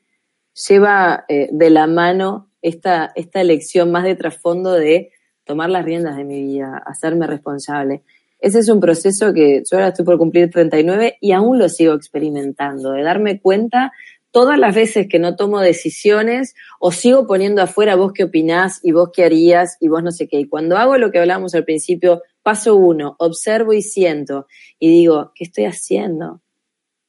[0.68, 5.10] lleva eh, de la mano esta, esta elección más de trasfondo de
[5.42, 8.04] tomar las riendas de mi vida, hacerme responsable.
[8.44, 11.94] Ese es un proceso que yo ahora estoy por cumplir 39 y aún lo sigo
[11.94, 13.90] experimentando, de darme cuenta
[14.33, 18.92] todas las veces que no tomo decisiones o sigo poniendo afuera vos qué opinás y
[18.92, 20.40] vos qué harías y vos no sé qué.
[20.40, 24.46] Y cuando hago lo que hablábamos al principio, paso uno, observo y siento
[24.78, 26.42] y digo, ¿qué estoy haciendo?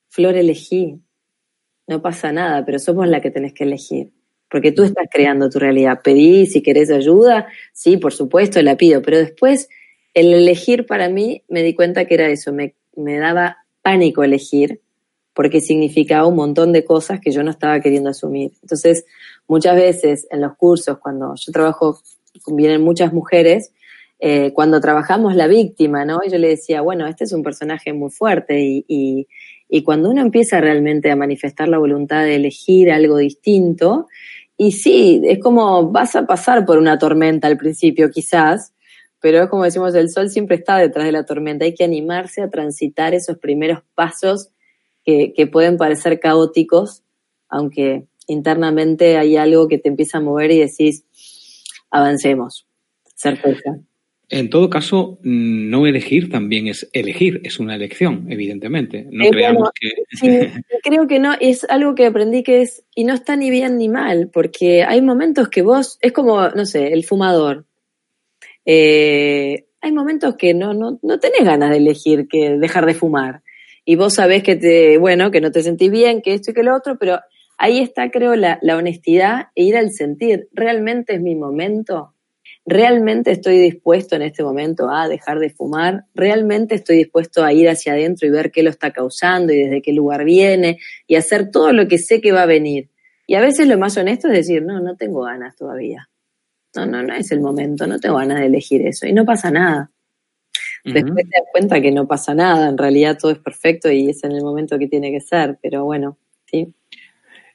[0.08, 1.02] Flor, elegí.
[1.86, 4.14] No pasa nada, pero somos la que tenés que elegir.
[4.50, 6.00] Porque tú estás creando tu realidad.
[6.02, 9.68] Pedí si querés ayuda, sí, por supuesto, la pido, pero después
[10.16, 14.82] el elegir para mí me di cuenta que era eso, me, me daba pánico elegir,
[15.34, 18.54] porque significaba un montón de cosas que yo no estaba queriendo asumir.
[18.64, 19.06] Entonces,
[19.48, 22.00] muchas veces en los cursos, cuando yo trabajo,
[22.48, 23.72] vienen muchas mujeres,
[24.20, 26.22] eh, cuando trabajamos la víctima, ¿no?
[26.26, 29.28] yo le decía, bueno, este es un personaje muy fuerte y,
[29.68, 34.08] y cuando uno empieza realmente a manifestar la voluntad de elegir algo distinto,
[34.58, 38.72] y sí, es como vas a pasar por una tormenta al principio quizás,
[39.26, 42.44] pero es como decimos, el sol siempre está detrás de la tormenta, hay que animarse
[42.44, 44.50] a transitar esos primeros pasos
[45.04, 47.02] que, que pueden parecer caóticos,
[47.50, 51.06] aunque internamente hay algo que te empieza a mover y decís,
[51.90, 52.68] avancemos,
[53.16, 53.80] certeza.
[54.30, 59.08] En todo caso, no elegir también es elegir, es una elección, evidentemente.
[59.10, 60.52] No creamos que.
[60.84, 63.90] Creo que no, es algo que aprendí que es, y no está ni bien ni
[63.90, 67.66] mal, porque hay momentos que vos, es como, no sé, el fumador.
[68.66, 73.44] Eh, hay momentos que no, no, no tenés ganas de elegir que dejar de fumar.
[73.86, 76.64] Y vos sabés que te, bueno, que no te sentís bien, que esto y que
[76.64, 77.20] lo otro, pero
[77.58, 80.50] ahí está, creo, la, la honestidad e ir al sentir.
[80.54, 82.16] ¿Realmente es mi momento?
[82.66, 86.06] ¿Realmente estoy dispuesto en este momento a dejar de fumar?
[86.16, 89.84] ¿Realmente estoy dispuesto a ir hacia adentro y ver qué lo está causando y desde
[89.84, 92.90] qué lugar viene y hacer todo lo que sé que va a venir?
[93.28, 96.10] Y a veces lo más honesto es decir, no, no tengo ganas todavía.
[96.76, 99.52] No, no, no es el momento, no tengo ganas de elegir eso y no pasa
[99.52, 99.92] nada.
[100.84, 104.24] Después te das cuenta que no pasa nada, en realidad todo es perfecto y es
[104.24, 106.68] en el momento que tiene que ser, pero bueno, sí.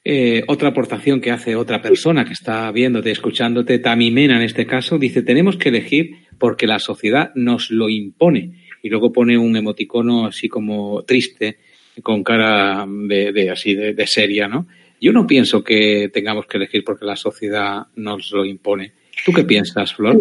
[0.03, 4.97] Eh, otra aportación que hace otra persona que está viéndote, escuchándote, Tamimena en este caso,
[4.97, 8.63] dice, tenemos que elegir porque la sociedad nos lo impone.
[8.81, 11.59] Y luego pone un emoticono así como triste,
[12.01, 14.67] con cara de, así de, de, seria, ¿no?
[14.99, 18.93] Yo no pienso que tengamos que elegir porque la sociedad nos lo impone.
[19.25, 20.19] ¿Tú qué piensas, Flor?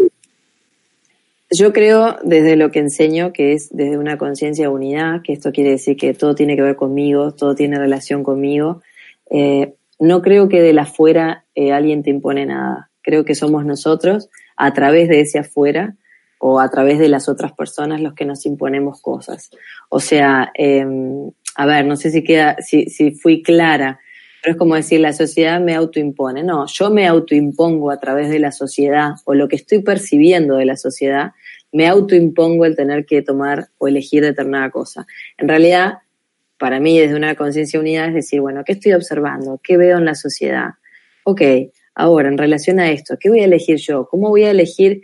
[1.50, 5.50] Yo creo desde lo que enseño que es desde una conciencia de unidad, que esto
[5.50, 8.83] quiere decir que todo tiene que ver conmigo, todo tiene relación conmigo
[9.31, 12.90] eh, no creo que de afuera eh, alguien te impone nada.
[13.03, 15.94] Creo que somos nosotros, a través de ese afuera
[16.38, 19.50] o a través de las otras personas, los que nos imponemos cosas.
[19.88, 24.00] O sea, em, a ver, no sé si queda, si fui clara,
[24.42, 26.42] pero es como decir, la sociedad me autoimpone.
[26.42, 30.64] No, yo me autoimpongo a través de la sociedad o lo que estoy percibiendo de
[30.64, 31.33] la sociedad,
[31.72, 35.07] me autoimpongo el tener que tomar o elegir determinada cosa.
[35.38, 35.98] En realidad,
[36.59, 39.61] para mí desde una conciencia unida es decir, bueno, ¿qué estoy observando?
[39.62, 40.70] ¿Qué veo en la sociedad?
[41.24, 41.42] Ok,
[41.94, 44.07] ahora en relación a esto, ¿qué voy a elegir yo?
[44.09, 45.03] ¿Cómo voy a elegir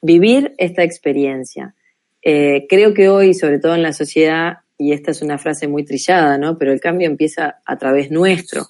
[0.00, 1.74] vivir esta experiencia?
[2.22, 5.84] Eh, creo que hoy, sobre todo en la sociedad, y esta es una frase muy
[5.84, 6.56] trillada, ¿no?
[6.56, 8.68] Pero el cambio empieza a través nuestro.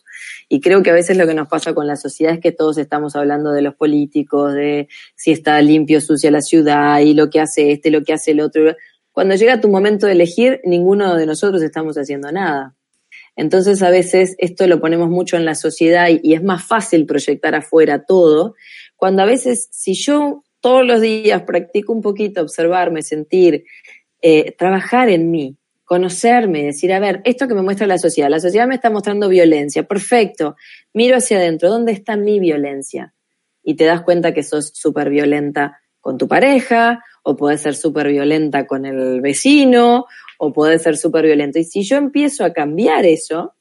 [0.49, 2.79] Y creo que a veces lo que nos pasa con la sociedad es que todos
[2.79, 7.41] estamos hablando de los políticos, de si está limpio, sucia la ciudad, y lo que
[7.41, 8.75] hace este, lo que hace el otro
[9.19, 12.77] cuando llega tu momento de elegir, ninguno de nosotros estamos haciendo nada.
[13.35, 17.57] Entonces a veces esto lo ponemos mucho en la sociedad y, es más fácil proyectar
[17.57, 18.55] afuera todo,
[18.95, 23.65] cuando a veces si yo todos los días practico un poquito observarme, sentir,
[24.23, 25.57] eh, trabajar en mí,
[25.89, 29.27] conocerme, decir, a ver, esto que me muestra la sociedad, la sociedad me está mostrando
[29.31, 30.55] violencia, perfecto,
[30.93, 33.15] miro hacia adentro, ¿dónde está mi violencia?
[33.63, 38.09] Y te das cuenta que sos súper violenta con tu pareja o puede ser súper
[38.09, 40.05] violenta con el vecino,
[40.39, 41.59] o puede ser súper violento.
[41.59, 43.55] Y si yo empiezo a cambiar eso,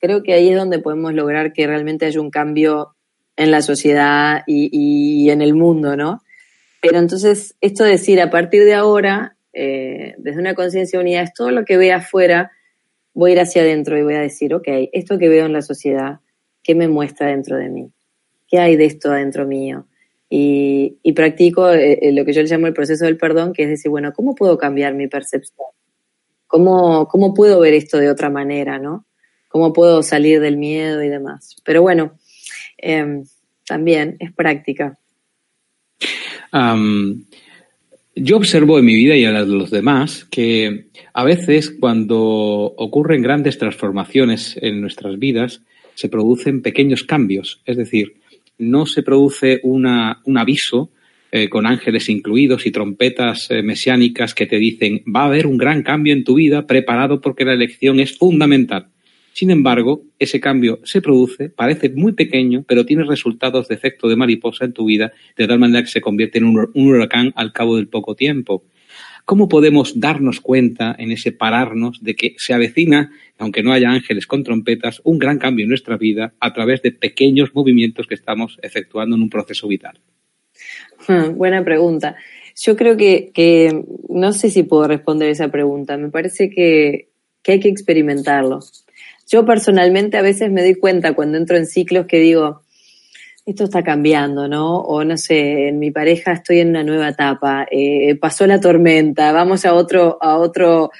[0.00, 2.96] creo que ahí es donde podemos lograr que realmente haya un cambio
[3.36, 6.20] en la sociedad y, en el mundo, ¿no?
[6.80, 11.32] Pero entonces, esto de decir, a partir de ahora, eh, desde una conciencia unida, es
[11.32, 12.52] todo lo que vea afuera,
[13.14, 15.62] voy a ir hacia adentro y voy a decir, ok, esto que veo en la
[15.62, 16.20] sociedad,
[16.62, 17.90] ¿qué me muestra dentro de mí?
[18.46, 19.86] ¿Qué hay de esto adentro mío?
[20.28, 23.68] y, practico eh, eh, lo que yo le llamo el proceso del perdón, que es
[23.68, 25.68] decir, bueno, ¿cómo puedo cambiar mi percepción?
[26.46, 29.04] ¿Cómo, puedo ver esto de otra manera, no?
[29.48, 31.56] ¿Cómo puedo salir del miedo y demás?
[31.64, 32.18] Pero bueno,
[32.78, 33.22] eh,
[33.66, 34.98] también es práctica.
[38.16, 43.58] Yo observo en mi vida y a los demás que a veces cuando ocurren grandes
[43.58, 45.62] transformaciones en nuestras vidas,
[45.94, 47.60] se producen pequeños cambios.
[47.66, 48.14] Es decir,
[48.58, 50.90] no se produce una, un aviso
[51.30, 55.58] eh, con ángeles incluidos y trompetas eh, mesiánicas que te dicen va a haber un
[55.58, 58.88] gran cambio en tu vida preparado porque la elección es fundamental.
[59.36, 64.16] Sin embargo, ese cambio se produce, parece muy pequeño, pero tiene resultados de efecto de
[64.16, 67.76] mariposa en tu vida, de tal manera que se convierte en un, huracán al cabo
[67.76, 68.64] del poco tiempo.
[69.26, 74.26] ¿Cómo podemos darnos cuenta en ese pararnos de que se avecina, aunque no haya ángeles
[74.26, 78.58] con trompetas, un gran cambio en nuestra vida a través de pequeños movimientos que estamos
[78.62, 80.00] efectuando en un proceso vital?
[81.08, 82.16] Hmm, buena pregunta.
[82.58, 85.98] Yo creo que, que, no sé si puedo responder esa pregunta.
[85.98, 87.10] Me parece que,
[87.42, 88.60] que hay que experimentarlo.
[89.26, 92.62] Yo personalmente a veces me doy cuenta cuando entro en ciclos que digo,
[93.46, 94.78] esto está cambiando, ¿no?
[94.78, 99.32] O no sé, en mi pareja estoy en una nueva etapa, eh, pasó la tormenta,
[99.32, 100.90] vamos a otro, a otro,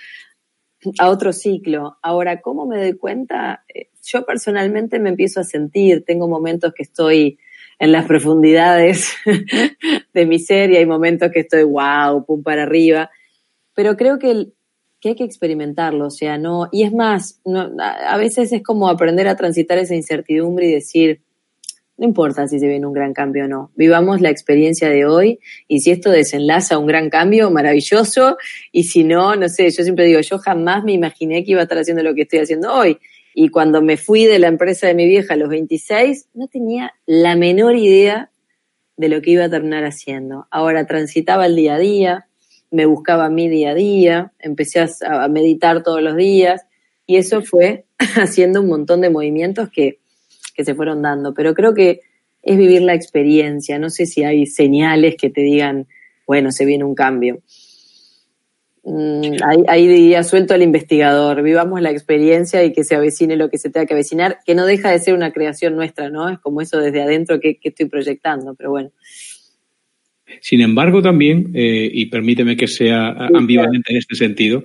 [0.98, 1.98] a otro ciclo.
[2.02, 3.64] Ahora, ¿cómo me doy cuenta?
[3.72, 7.38] Eh, yo personalmente me empiezo a sentir, tengo momentos que estoy
[7.78, 9.12] en las profundidades
[10.14, 13.10] de mi ser y hay momentos que estoy wow, pum para arriba,
[13.74, 14.46] pero creo que,
[15.00, 18.88] que hay que experimentarlo, o sea, no, y es más, no, a veces es como
[18.88, 21.20] aprender a transitar esa incertidumbre y decir,
[21.98, 25.38] no importa si se viene un gran cambio o no, vivamos la experiencia de hoy
[25.68, 28.36] y si esto desenlaza un gran cambio, maravilloso,
[28.72, 31.64] y si no, no sé, yo siempre digo, yo jamás me imaginé que iba a
[31.64, 32.98] estar haciendo lo que estoy haciendo hoy
[33.38, 36.94] y cuando me fui de la empresa de mi vieja a los 26, no tenía
[37.04, 38.30] la menor idea
[38.96, 40.46] de lo que iba a terminar haciendo.
[40.50, 42.28] Ahora transitaba el día a día,
[42.70, 46.66] me buscaba mi día a día, empecé a, meditar todos los días
[47.06, 47.84] y eso fue
[48.16, 50.00] haciendo un montón de movimientos que,
[50.54, 51.34] que se fueron dando.
[51.34, 52.00] Pero creo que
[52.42, 53.78] es vivir la experiencia.
[53.78, 55.86] No sé si hay señales que te digan,
[56.26, 57.42] bueno, se viene un cambio.
[58.88, 63.50] Mm, ahí, ahí, diría, suelto al investigador, vivamos la experiencia y que se avecine lo
[63.50, 66.28] que se tenga que avecinar, que no deja de ser una creación nuestra, ¿no?
[66.28, 68.92] Es como eso desde adentro que, estoy proyectando, pero bueno.
[70.40, 74.64] Sin embargo, también, eh, y permíteme que sea ambivalente en este sentido,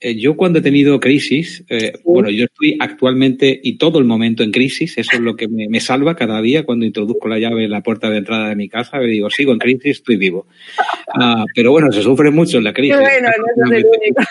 [0.00, 4.44] eh, yo cuando he tenido crisis, eh, bueno, yo estoy actualmente y todo el momento
[4.44, 7.72] en crisis, eso es lo que me, salva cada día cuando introduzco la llave en
[7.72, 10.46] la puerta de entrada de mi casa, me digo, sigo en crisis, estoy vivo.
[11.18, 12.96] Ah, pero bueno, se sufre mucho en la crisis.
[12.96, 14.22] Bueno, no es el único.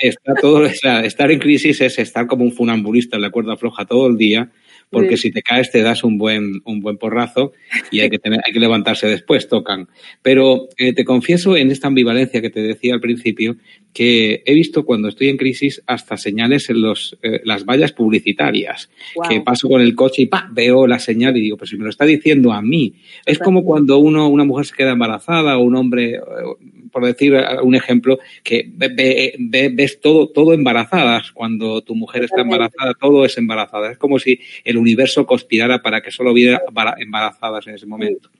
[0.00, 4.08] Está todo, estar en crisis es estar como un funambulista en la cuerda floja todo
[4.08, 4.50] el día,
[4.92, 7.52] porque si te caes te das un buen, un buen porrazo
[7.90, 9.88] y hay que, tener, hay que levantarse después, tocan.
[10.20, 13.56] Pero eh, te confieso en esta ambivalencia que te decía al principio,
[13.92, 18.90] que he visto cuando estoy en crisis hasta señales en los, eh, las vallas publicitarias,
[19.28, 20.48] que paso con el coche y ¡pa!
[20.50, 22.94] veo la señal y digo, pues si me lo está diciendo a mí.
[23.26, 26.20] Es como cuando uno, una mujer se queda embarazada o un hombre, eh,
[26.90, 31.32] por decir un ejemplo, que ves todo, todo embarazadas.
[31.32, 33.92] Cuando tu mujer está embarazada, todo es embarazada.
[33.92, 36.60] Es como si el universo conspirara para que solo hubiera
[36.98, 38.30] embarazadas en ese momento.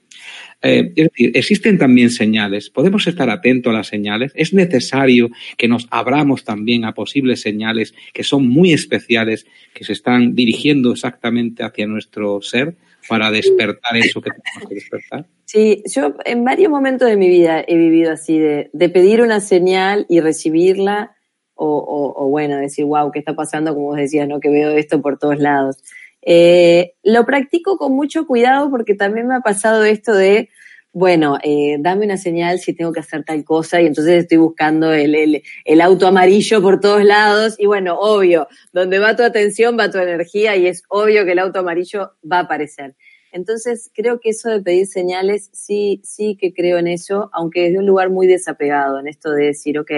[0.61, 2.69] Eh, es decir, existen también señales.
[2.69, 4.31] ¿Podemos estar atentos a las señales?
[4.35, 9.93] ¿Es necesario que nos abramos también a posibles señales que son muy especiales, que se
[9.93, 12.75] están dirigiendo exactamente hacia nuestro ser
[13.09, 15.25] para despertar eso que tenemos que despertar?
[15.45, 20.05] Sí, yo en varios momentos de mi vida he vivido así, de, pedir una señal
[20.07, 21.15] y recibirla,
[21.55, 23.73] o, bueno, decir, wow, ¿qué está pasando?
[23.73, 24.39] Como vos decías, ¿no?
[24.39, 25.77] Que veo esto por todos lados.
[26.25, 30.49] Eh, lo practico con mucho cuidado porque también me ha pasado esto de,
[30.93, 34.93] bueno, eh, dame una señal si tengo que hacer tal cosa y entonces estoy buscando
[34.93, 39.91] el, el, auto amarillo por todos lados y bueno, obvio, donde va tu atención va
[39.91, 42.95] tu energía y es obvio que el auto amarillo va a aparecer.
[43.33, 47.79] Entonces creo que eso de pedir señales, sí, sí que creo en eso, aunque desde
[47.79, 49.91] un lugar muy desapegado, en esto de decir, ok,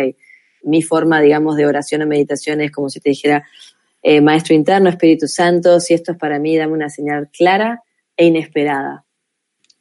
[0.64, 3.46] mi forma, digamos, de oración o meditación es como si te dijera,
[4.08, 7.82] eh, Maestro interno, Espíritu Santo, si esto es para mí, dame una señal clara
[8.16, 9.04] e inesperada.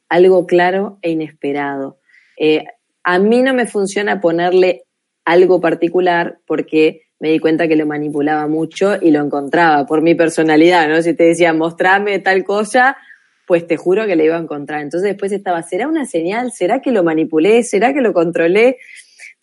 [0.09, 1.99] Algo claro e inesperado.
[2.35, 2.65] Eh,
[3.03, 4.85] a mí no me funciona ponerle
[5.25, 10.15] algo particular porque me di cuenta que lo manipulaba mucho y lo encontraba por mi
[10.15, 11.03] personalidad, ¿no?
[11.03, 12.97] Si te decía, mostrame tal cosa,
[13.45, 14.81] pues te juro que le iba a encontrar.
[14.81, 16.51] Entonces después estaba, ¿será una señal?
[16.51, 17.61] ¿Será que lo manipulé?
[17.61, 18.77] ¿Será que lo controlé?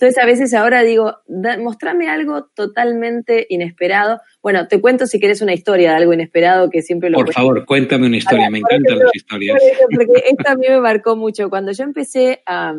[0.02, 1.18] Entonces a veces ahora digo,
[1.60, 4.20] mostrame algo totalmente inesperado.
[4.42, 7.18] Bueno, te cuento si quieres una historia de algo inesperado que siempre lo...
[7.18, 9.62] Por favor, cuéntame una historia, me encantan las historias.
[9.94, 11.48] porque esto a mí me marcó mucho.
[11.48, 12.74] Cuando yo empecé a,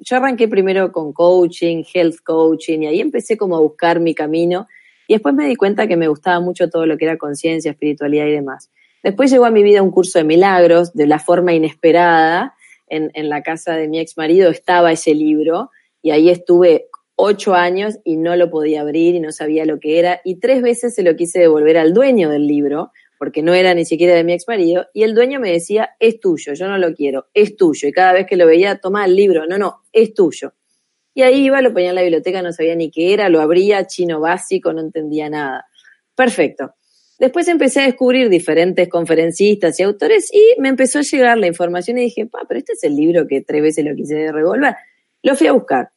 [0.00, 4.66] Yo arranqué primero con coaching, health coaching, y ahí empecé como a buscar mi camino.
[5.06, 8.26] Y después me di cuenta que me gustaba mucho todo lo que era conciencia, espiritualidad
[8.26, 8.72] y demás.
[9.04, 12.56] Después llegó a mi vida un curso de milagros, de la forma inesperada.
[12.88, 15.70] En, en la casa de mi ex marido estaba ese libro
[16.02, 19.98] y ahí estuve ocho años y no lo podía abrir y no sabía lo que
[19.98, 23.72] era y tres veces se lo quise devolver al dueño del libro porque no era
[23.74, 26.76] ni siquiera de mi ex marido y el dueño me decía, es tuyo, yo no
[26.76, 27.86] lo quiero, es tuyo.
[27.86, 30.54] Y cada vez que lo veía, toma el libro, no, no, es tuyo.
[31.14, 33.86] Y ahí iba, lo ponía en la biblioteca, no sabía ni qué era, lo abría,
[33.86, 35.66] chino básico, no entendía nada.
[36.16, 36.74] Perfecto.
[37.16, 41.98] Después empecé a descubrir diferentes conferencistas y autores y me empezó a llegar la información
[41.98, 44.74] y dije, pa, pero este es el libro que tres veces lo quise revolver.
[45.22, 45.90] Lo fui a buscar.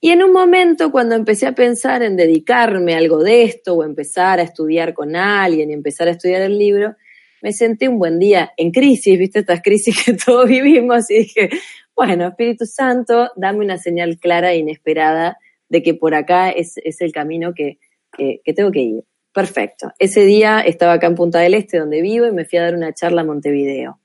[0.00, 3.84] Y en un momento cuando empecé a pensar en dedicarme a algo de esto o
[3.84, 6.94] empezar a estudiar con alguien y empezar a estudiar el libro,
[7.42, 11.50] me senté un buen día en crisis, viste estas crisis que todos vivimos y dije,
[11.94, 15.38] bueno, Espíritu Santo, dame una señal clara e inesperada
[15.68, 17.78] de que por acá es, el camino que,
[18.16, 19.04] que tengo que ir.
[19.32, 19.92] Perfecto.
[19.98, 22.74] Ese día estaba acá en Punta del Este, donde vivo, y me fui a dar
[22.74, 24.00] una charla a Montevideo.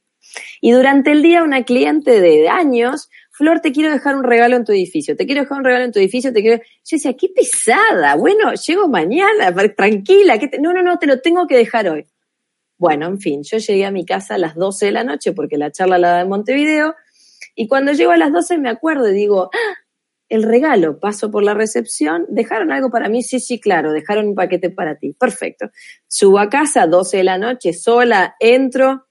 [0.60, 3.10] Y durante el día una cliente de años,
[3.42, 5.92] Flor, te quiero dejar un regalo en tu edificio, te quiero dejar un regalo en
[5.92, 6.62] tu edificio, te quiero...
[6.62, 11.58] Yo decía, qué pesada, bueno, llego mañana, tranquila, no, no, no, te lo tengo que
[11.58, 12.06] dejar hoy.
[12.78, 15.58] Bueno, en fin, yo llegué a mi casa a las 12 de la noche porque
[15.58, 16.94] la charla la da en Montevideo,
[17.56, 19.78] y cuando llego a las 12 me acuerdo y digo, ¡Ah!
[20.30, 23.24] el regalo, paso por la recepción, ¿dejaron algo para mí?
[23.24, 25.14] Sí, sí, claro, dejaron un paquete para ti.
[25.20, 25.72] Perfecto.
[26.08, 29.08] Subo a casa, 12 de la noche, sola, entro,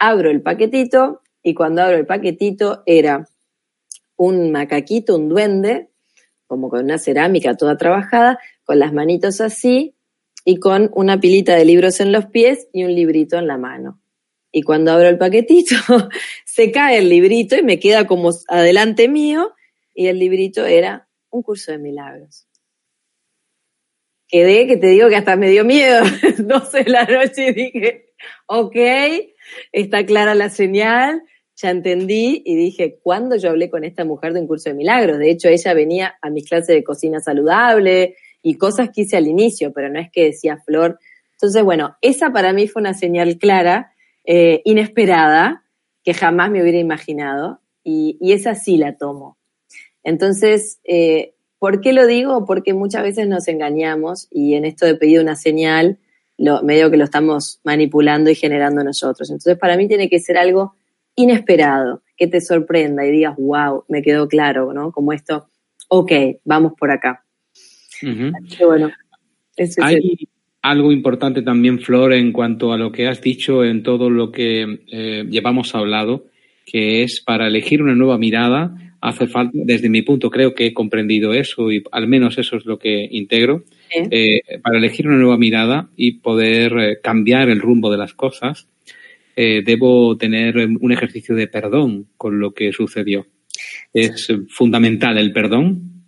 [0.00, 3.28] abro el paquetito y cuando abro el paquetito era
[4.16, 5.90] un macaquito, un duende,
[6.46, 9.94] como con una cerámica toda trabajada, con las manitos así
[10.44, 14.00] y con una pilita de libros en los pies y un librito en la mano.
[14.52, 15.74] Y cuando abro el paquetito,
[16.44, 19.52] se cae el librito y me queda como adelante mío
[19.94, 22.46] y el librito era un curso de milagros.
[24.28, 26.04] Quedé, que te digo que hasta me dio miedo,
[26.38, 28.14] 12 de la noche y dije,
[28.46, 28.76] ok,
[29.72, 31.22] está clara la señal,
[31.56, 35.18] ya entendí y dije, ¿cuándo yo hablé con esta mujer de un curso de milagros?
[35.18, 39.26] De hecho, ella venía a mis clases de cocina saludable y cosas que hice al
[39.26, 40.98] inicio, pero no es que decía Flor.
[41.32, 43.92] Entonces, bueno, esa para mí fue una señal clara,
[44.24, 45.64] eh, inesperada,
[46.02, 49.38] que jamás me hubiera imaginado y, y esa sí la tomo.
[50.02, 52.44] Entonces, eh, ¿por qué lo digo?
[52.44, 55.98] Porque muchas veces nos engañamos y en esto de pedir una señal,
[56.36, 59.30] lo, medio que lo estamos manipulando y generando nosotros.
[59.30, 60.74] Entonces, para mí tiene que ser algo
[61.16, 64.92] inesperado, que te sorprenda y digas, wow, me quedó claro, ¿no?
[64.92, 65.46] Como esto,
[65.88, 66.12] ok,
[66.44, 67.24] vamos por acá.
[68.66, 68.90] bueno,
[69.82, 70.28] Hay
[70.62, 74.80] algo importante también, Flor, en cuanto a lo que has dicho en todo lo que
[74.90, 76.26] eh, llevamos hablado,
[76.64, 80.74] que es para elegir una nueva mirada, hace falta, desde mi punto creo que he
[80.74, 85.36] comprendido eso y al menos eso es lo que integro, eh, para elegir una nueva
[85.36, 88.66] mirada y poder eh, cambiar el rumbo de las cosas,
[89.36, 93.26] eh, debo tener un ejercicio de perdón con lo que sucedió.
[93.92, 96.04] ¿Es fundamental el perdón?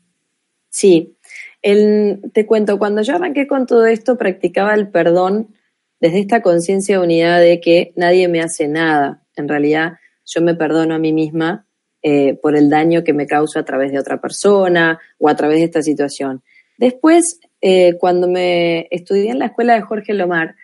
[0.69, 1.17] Sí.
[1.63, 5.55] te cuento, cuando yo arranqué con todo esto, practicaba el perdón
[6.01, 9.23] desde esta conciencia de unidad de que nadie me hace nada.
[9.37, 11.67] En realidad, yo me perdono a mí misma
[12.03, 15.59] eh, por el daño que me causa a través de otra persona o a través
[15.59, 16.43] de esta situación.
[16.79, 20.57] Después, eh, cuando me estudié en la escuela de Jorge Lomar,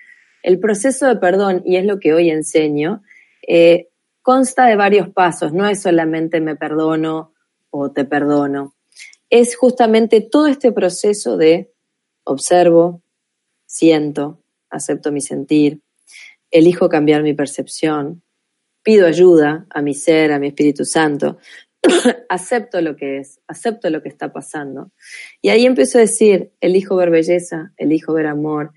[0.42, 3.02] el proceso de perdón, y es lo que hoy enseño,
[3.46, 3.88] eh,
[4.22, 7.32] consta de varios pasos, no es solamente me perdono
[7.70, 8.74] o te perdono,
[9.30, 11.72] es justamente todo este proceso de
[12.24, 13.02] observo,
[13.66, 15.80] siento, acepto mi sentir,
[16.50, 18.22] elijo cambiar mi percepción,
[18.82, 21.38] pido ayuda a mi ser, a mi Espíritu Santo,
[22.28, 24.92] acepto lo que es, acepto lo que está pasando.
[25.40, 28.72] Y ahí empiezo a decir, elijo ver belleza, elijo ver amor,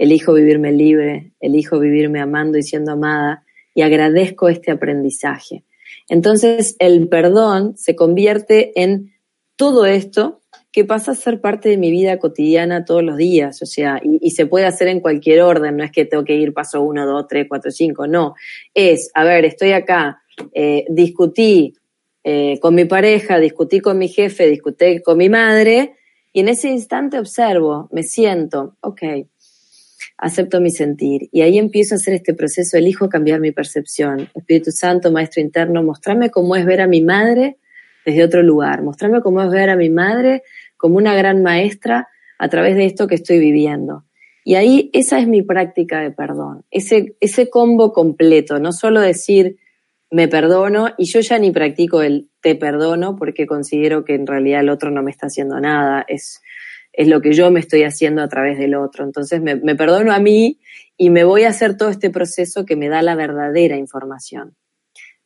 [0.00, 3.44] elijo vivirme libre, elijo vivirme amando y siendo amada,
[3.74, 5.62] y agradezco este aprendizaje.
[6.08, 9.12] Entonces el perdón se convierte en
[9.56, 10.40] todo esto
[10.72, 14.30] que pasa a ser parte de mi vida cotidiana todos los días, o sea, y,
[14.30, 17.26] se puede hacer en cualquier orden, no es que tengo que ir paso uno, dos,
[17.28, 18.34] tres, cuatro, cinco, no,
[18.72, 20.22] es, a ver, estoy acá,
[20.54, 21.74] eh, discutí
[22.24, 25.96] eh, con mi pareja, discutí con mi jefe, discutí con mi madre,
[26.32, 29.02] y en ese instante observo, me siento, ok,
[30.20, 34.28] acepto mi sentir, y ahí empiezo a hacer este proceso, elijo cambiar mi percepción.
[34.34, 37.56] Espíritu Santo, Maestro Interno, mostrarme cómo es ver a mi madre
[38.04, 40.42] desde otro lugar, mostrarme cómo es ver a mi madre
[40.76, 42.08] como una gran maestra
[42.38, 44.04] a través de esto que estoy viviendo.
[44.44, 49.56] Y ahí esa es mi práctica de perdón, ese, ese combo completo, no solo decir
[50.10, 54.60] me perdono y yo ya ni practico el te perdono porque considero que en realidad
[54.60, 56.42] el otro no me está haciendo nada, es,
[56.92, 59.04] es lo que yo me estoy haciendo a través del otro.
[59.04, 60.58] Entonces me, perdono a mí
[60.96, 64.56] y me voy a hacer todo este proceso que me da la verdadera información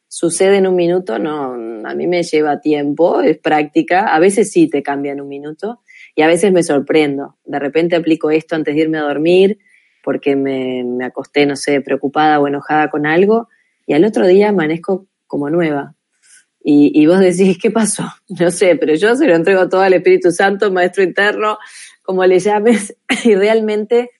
[0.07, 4.69] sucede en un minuto, no, a mí me lleva tiempo, es práctica, a veces sí
[4.69, 5.81] te cambia en un minuto
[6.15, 7.37] y a veces me sorprendo.
[7.45, 9.59] De repente aplico esto antes de irme a dormir
[10.05, 13.49] porque me, me acosté, no sé, preocupada o enojada con algo
[13.89, 15.97] y al otro día amanezco como nueva.
[16.67, 18.05] Y, vos decís, ¿qué pasó?
[18.41, 21.59] No sé, pero yo se lo entrego todo al Espíritu Santo, Maestro Interno,
[22.03, 24.11] como le llames, y realmente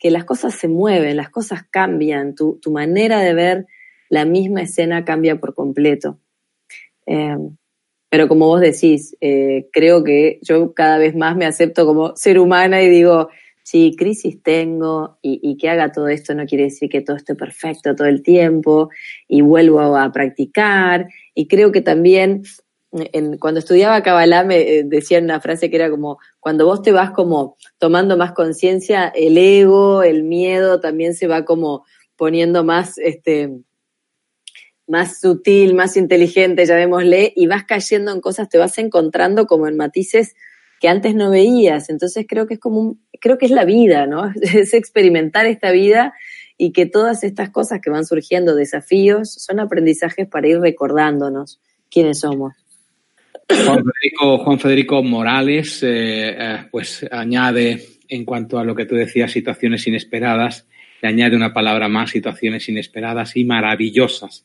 [0.00, 3.66] que las cosas se mueven, las cosas cambian, tu, tu manera de ver
[4.08, 6.18] la misma escena cambia por completo.
[7.06, 7.36] Eh,
[8.08, 12.38] pero como vos decís, eh, creo que yo cada vez más me acepto como ser
[12.38, 13.28] humana y digo,
[13.62, 17.96] sí, crisis tengo y, que haga todo esto no quiere decir que todo esté perfecto
[17.96, 18.90] todo el tiempo
[19.26, 21.08] y vuelvo a practicar.
[21.38, 22.44] Y creo que también
[23.38, 27.10] cuando estudiaba Kabbalah me eh, decían una frase que era como, cuando vos te vas
[27.10, 31.84] como tomando más conciencia, el ego, el miedo también se va como
[32.16, 33.50] poniendo más, este,
[34.86, 39.76] más sutil, más inteligente, llamémosle, y vas cayendo en cosas, te vas encontrando como en
[39.76, 40.34] matices
[40.80, 41.90] que antes no veías.
[41.90, 44.32] Entonces creo que es como creo que es la vida, ¿no?
[44.40, 46.14] Es experimentar esta vida
[46.58, 52.20] y que todas estas cosas que van surgiendo, desafíos, son aprendizajes para ir recordándonos quiénes
[52.20, 52.54] somos.
[53.48, 59.86] Juan Federico, Morales, eh, eh, pues añade, en cuanto a lo que tú decías, situaciones
[59.86, 60.66] inesperadas,
[61.02, 64.44] le añade una palabra más, situaciones inesperadas y maravillosas.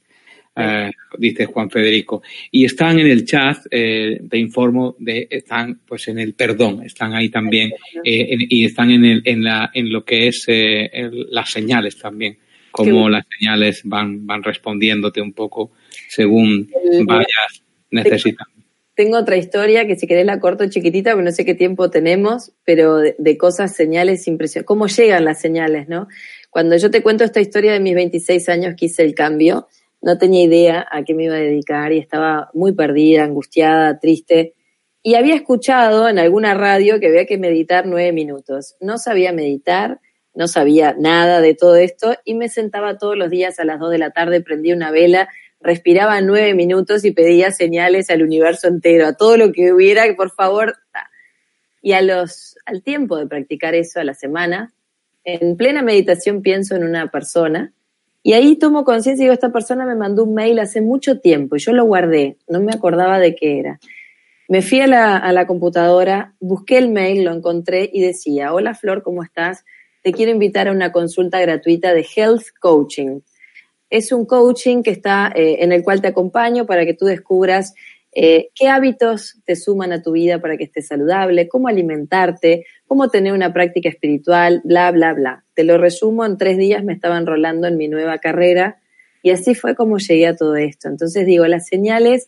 [0.56, 2.22] Eh, dice Juan Federico.
[2.52, 7.30] Y están en el chat, te informo, de, están pues en el perdón, están ahí
[7.30, 7.72] también
[8.04, 12.38] y están en, el, en, la, en lo que es las señales también,
[12.72, 15.72] cómo las señales van, van respondiéndote un poco
[16.10, 16.70] según
[17.06, 18.62] vayas necesitando.
[18.94, 22.52] Tengo otra historia que si querés la corto chiquitita, porque no sé qué tiempo tenemos,
[22.66, 24.68] pero de, cosas, señales impresionantes.
[24.68, 26.08] ¿Cómo llegan las señales, no?
[26.50, 29.70] Cuando yo te cuento esta historia de mis 26 años que hice el cambio,
[30.02, 34.56] no tenía idea a qué me iba a dedicar y estaba muy perdida, angustiada, triste.
[35.04, 38.76] Y había escuchado en alguna radio que había que meditar nueve minutos.
[38.80, 40.00] No sabía meditar,
[40.34, 43.92] no sabía nada de todo esto y me sentaba todos los días a las dos
[43.92, 45.30] de la tarde, prendía una vela
[45.62, 50.32] respiraba nueve minutos y pedía señales al universo entero, a todo lo que hubiera, por
[50.32, 50.76] favor.
[51.82, 54.74] Y a los, al tiempo de practicar eso, a la semana,
[55.24, 57.74] en plena meditación pienso en una persona
[58.24, 61.56] y ahí tomo conciencia y digo, esta persona me mandó un mail hace mucho tiempo
[61.56, 63.80] y yo lo guardé, no me acordaba de qué era.
[64.48, 68.76] Me fui a la, a la computadora, busqué el mail, lo encontré y decía, hola
[68.76, 69.64] Flor, ¿cómo estás?
[70.04, 73.22] Te quiero invitar a una consulta gratuita de Health Coaching
[73.92, 77.76] es un coaching que está, eh, en el cual te acompaño para que tú descubras
[78.14, 83.08] eh, qué hábitos te suman a tu vida para que estés saludable, cómo alimentarte, cómo
[83.08, 85.46] tener una práctica espiritual, bla, bla, bla.
[85.54, 88.82] Te lo resumo, en tres días me estaba enrolando en mi nueva carrera
[89.24, 90.90] y así fue como llegué a todo esto.
[90.90, 92.28] Entonces digo, las señales,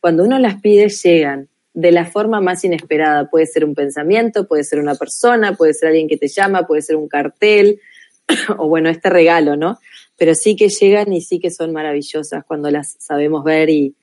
[0.00, 3.30] cuando uno las pide, llegan de la forma más inesperada.
[3.30, 6.82] Puede ser un pensamiento, puede ser una persona, puede ser alguien que te llama, puede
[6.82, 7.80] ser un cartel,
[8.58, 9.78] o bueno, este regalo, ¿no?
[10.18, 13.94] pero sí que llegan y sí que son maravillosas cuando las sabemos ver y,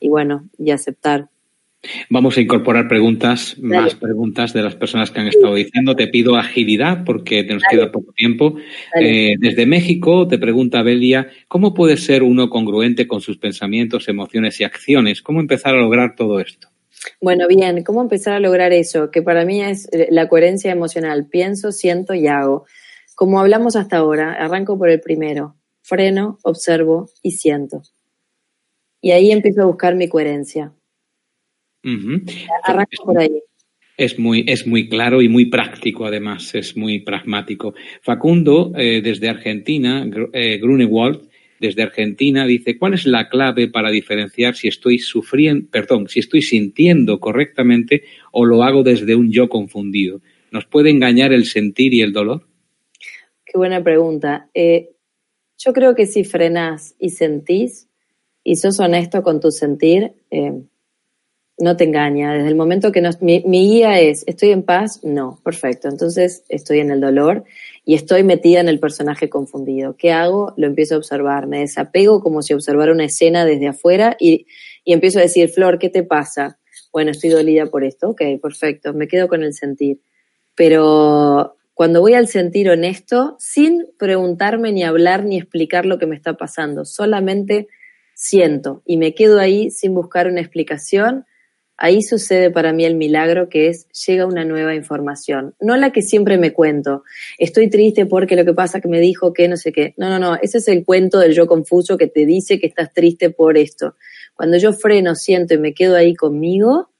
[0.00, 1.28] y bueno, y aceptar.
[2.10, 5.96] Vamos a incorporar preguntas, más preguntas de las personas que han estado diciendo.
[5.96, 8.56] Te pido agilidad porque nos queda poco tiempo.
[9.00, 14.60] Eh, desde México te pregunta Belia, ¿cómo puede ser uno congruente con sus pensamientos, emociones
[14.60, 15.22] y acciones?
[15.22, 16.68] ¿Cómo empezar a lograr todo esto?
[17.20, 19.10] Bueno, bien, ¿cómo empezar a lograr eso?
[19.10, 21.28] Que para mí es la coherencia emocional.
[21.30, 22.66] Pienso, siento y hago.
[23.14, 25.56] Como hablamos hasta ahora, arranco por el primero.
[25.82, 27.82] Freno, observo y siento.
[29.00, 30.74] Y ahí empiezo a buscar mi coherencia.
[32.64, 33.42] Arranco por ahí.
[33.96, 37.74] Es muy, es muy claro y muy práctico, además, es muy pragmático.
[38.00, 41.28] Facundo, eh, desde Argentina, eh, Grunewald,
[41.60, 46.40] desde Argentina, dice, ¿cuál es la clave para diferenciar si estoy sufriendo, perdón, si estoy
[46.40, 50.22] sintiendo correctamente o lo hago desde un yo confundido?
[50.50, 52.46] ¿Nos puede engañar el sentir y el dolor?
[53.44, 54.48] Qué buena pregunta.
[54.54, 54.90] Eh,
[55.58, 57.88] yo creo que si frenás y sentís
[58.42, 60.62] y sos honesto con tu sentir, eh,
[61.60, 62.34] no te engaña.
[62.34, 65.04] Desde el momento que mi, guía es, ¿estoy en paz?
[65.04, 65.88] No, perfecto.
[65.88, 67.44] Entonces estoy en el dolor
[67.84, 69.96] y estoy metida en el personaje confundido.
[69.96, 70.54] ¿Qué hago?
[70.56, 71.46] Lo empiezo a observar.
[71.46, 74.46] Me desapego como si observara una escena desde afuera y,
[74.84, 76.58] y empiezo a decir, Flor, ¿qué te pasa?
[76.92, 78.10] Bueno, estoy dolida por esto.
[78.10, 78.92] Ok, perfecto.
[78.94, 80.00] Me quedo con el sentir.
[80.54, 86.16] Pero cuando voy al sentir honesto, sin preguntarme ni hablar ni explicar lo que me
[86.16, 87.68] está pasando, solamente
[88.14, 91.24] siento y me quedo ahí sin buscar una explicación,
[91.80, 96.02] ahí sucede para mí el milagro que es llega una nueva información, no la que
[96.02, 97.02] siempre me cuento,
[97.38, 100.18] estoy triste porque lo que pasa que me dijo que no sé qué, no, no,
[100.18, 103.56] no, ese es el cuento del yo confuso que te dice que estás triste por
[103.56, 103.96] esto.
[104.34, 106.90] Cuando yo freno, siento y me quedo ahí conmigo,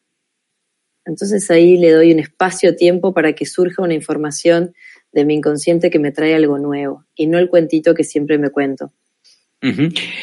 [1.04, 4.74] entonces ahí le doy un espacio-tiempo para que surja una información
[5.12, 8.48] de mi inconsciente que me trae algo nuevo y no el cuentito que siempre me
[8.48, 8.92] cuento.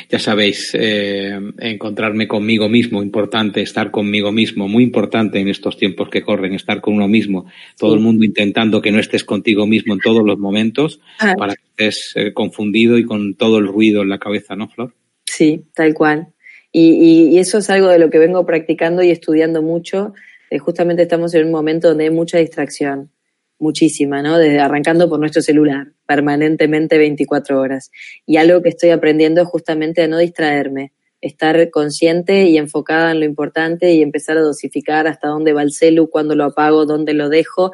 [0.09, 6.09] Ya sabéis, eh, encontrarme conmigo mismo, importante, estar conmigo mismo, muy importante en estos tiempos
[6.09, 7.45] que corren, estar con uno mismo.
[7.77, 11.35] Todo el mundo intentando que no estés contigo mismo en todos los momentos ah.
[11.37, 14.95] para que estés eh, confundido y con todo el ruido en la cabeza, ¿no, Flor?
[15.25, 16.29] Sí, tal cual.
[16.71, 20.13] y, eso es algo de lo que vengo practicando y estudiando mucho
[20.49, 23.11] eh, justamente estamos en un momento donde hay mucha distracción,
[23.59, 24.37] muchísima, ¿no?
[24.37, 27.91] Desde arrancando por nuestro celular, permanentemente 24 horas.
[28.25, 33.19] Y algo que estoy aprendiendo es justamente a no distraerme, estar consciente y enfocada en
[33.19, 37.13] lo importante y empezar a dosificar hasta dónde va el celu, cuándo lo apago, dónde
[37.13, 37.71] lo dejo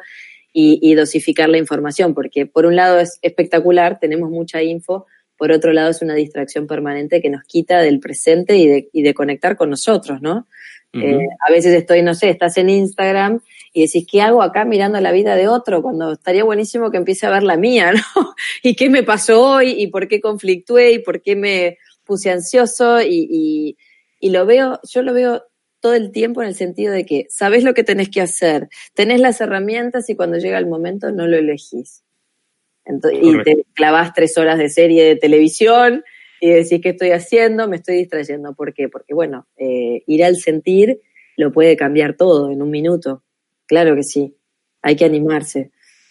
[0.56, 5.04] y, dosificar la información, porque por un lado es espectacular, tenemos mucha info,
[5.36, 9.02] por otro lado es una distracción permanente que nos quita del presente y de, y
[9.02, 10.46] de conectar con nosotros, ¿no?
[10.94, 13.40] Eh, a veces estoy, no sé, estás en Instagram
[13.72, 15.82] y decís, ¿qué hago acá mirando la vida de otro?
[15.82, 18.34] Cuando estaría buenísimo que empiece a ver la mía, ¿no?
[18.62, 19.70] ¿Y qué me pasó hoy?
[19.70, 20.92] ¿Y por qué conflictué?
[20.92, 23.02] ¿Y por qué me puse ansioso?
[23.02, 23.76] Y,
[24.20, 25.42] y, lo veo, yo lo veo
[25.80, 29.20] todo el tiempo en el sentido de que sabes lo que tenés que hacer, tenés
[29.20, 32.04] las herramientas y cuando llega el momento no lo elegís.
[33.12, 36.04] y te clavas tres horas de serie de televisión
[36.40, 37.68] y decís, ¿qué estoy haciendo?
[37.68, 38.54] Me estoy distrayendo.
[38.54, 38.88] ¿Por qué?
[38.88, 41.00] Porque, bueno, eh, ir al sentir
[41.36, 43.22] lo puede cambiar todo en un minuto.
[43.66, 44.36] Claro que sí.
[44.82, 45.70] Hay que animarse.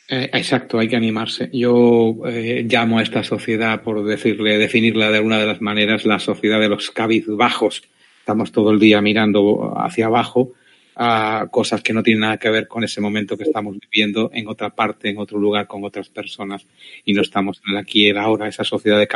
[0.09, 1.49] Eh, exacto, hay que animarse.
[1.53, 6.19] Yo eh, llamo a esta sociedad, por decirle, definirla de alguna de las maneras, la
[6.19, 7.83] sociedad de los cabizbajos.
[8.19, 10.53] Estamos todo el día mirando hacia abajo
[10.95, 14.47] a cosas que no tienen nada que ver con ese momento que estamos viviendo en
[14.47, 16.65] otra parte, en otro lugar, con otras personas,
[17.05, 19.07] y no estamos en el aquí y el ahora, esa sociedad de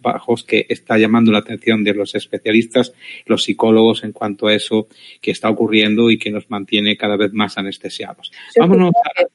[0.00, 2.92] bajos que está llamando la atención de los especialistas,
[3.26, 4.88] los psicólogos en cuanto a eso
[5.20, 8.30] que está ocurriendo y que nos mantiene cada vez más anestesiados.
[8.58, 8.92] Vámonos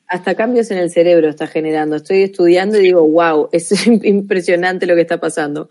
[0.08, 1.96] Hasta cambios en el cerebro está generando.
[1.96, 5.70] Estoy estudiando y digo, wow, es impresionante lo que está pasando.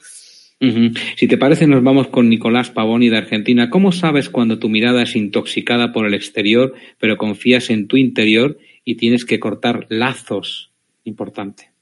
[1.16, 3.68] Si te parece, nos vamos con Nicolás Pavoni de Argentina.
[3.68, 8.58] ¿Cómo sabes cuando tu mirada es intoxicada por el exterior, pero confías en tu interior
[8.84, 10.70] y tienes que cortar lazos?
[11.02, 11.72] Importante.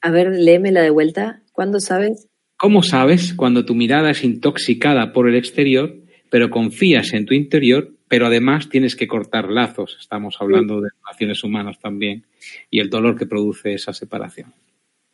[0.00, 1.42] A ver, léemela de vuelta.
[1.52, 2.28] ¿Cuándo sabes?
[2.56, 5.94] ¿Cómo sabes cuando tu mirada es intoxicada por el exterior,
[6.30, 9.96] pero confías en tu interior, pero además tienes que cortar lazos?
[10.00, 12.24] Estamos hablando de relaciones humanas también
[12.72, 14.52] y el dolor que produce esa separación.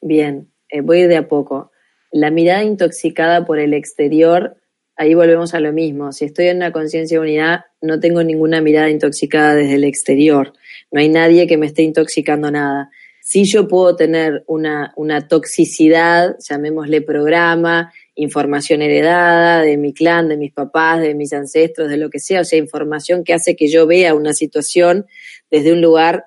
[0.01, 1.72] Bien, eh, voy de a poco
[2.13, 4.57] la mirada intoxicada por el exterior,
[4.97, 6.13] ahí volvemos a lo mismo.
[6.13, 10.53] Si estoy en una conciencia de unidad, no tengo ninguna mirada intoxicada desde el exterior.
[10.91, 12.91] No hay nadie que me esté intoxicando nada.
[13.25, 20.37] Si yo puedo tener una, una toxicidad, llamémosle programa, información heredada de mi clan, de
[20.37, 23.69] mis papás, de mis ancestros, de lo que sea, o sea, información que hace que
[23.69, 25.07] yo vea una situación
[25.51, 26.27] desde un lugar,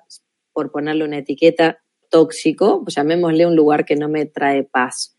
[0.52, 5.15] por ponerle una etiqueta, tóxico, llamémosle un lugar que no me trae paz.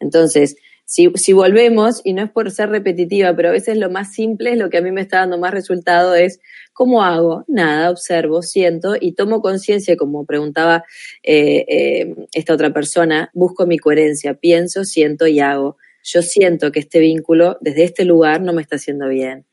[0.00, 4.52] Entonces, si, volvemos, y no es por ser repetitiva, pero a veces lo más simple
[4.52, 6.38] es lo que a mí me está dando más resultado es,
[6.74, 7.44] ¿cómo hago?
[7.48, 10.84] Nada, observo, siento y tomo conciencia, como preguntaba
[11.22, 15.78] eh, eh, esta otra persona, busco mi coherencia, pienso, siento y hago.
[16.04, 19.46] Yo siento que este vínculo desde este lugar no me está haciendo bien,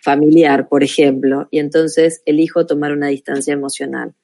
[0.00, 4.14] familiar, por ejemplo, y entonces elijo tomar una distancia emocional.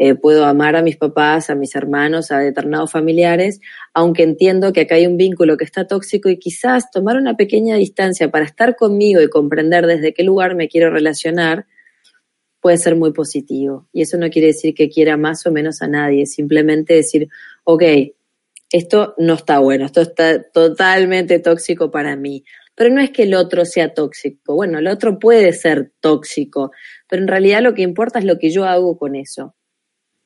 [0.00, 3.60] Eh, puedo amar a mis papás, a mis hermanos, a determinados familiares,
[3.92, 7.74] aunque entiendo que acá hay un vínculo que está tóxico y quizás tomar una pequeña
[7.74, 11.66] distancia para estar conmigo y comprender desde qué lugar me quiero relacionar
[12.60, 13.88] puede ser muy positivo.
[13.92, 17.28] Y eso no quiere decir que quiera más o menos a nadie, simplemente decir,
[17.64, 17.82] ok,
[18.70, 22.44] esto no está bueno, esto está totalmente tóxico para mí.
[22.74, 24.54] Pero no es que el otro sea tóxico.
[24.54, 26.70] Bueno, el otro puede ser tóxico,
[27.08, 29.54] pero en realidad lo que importa es lo que yo hago con eso.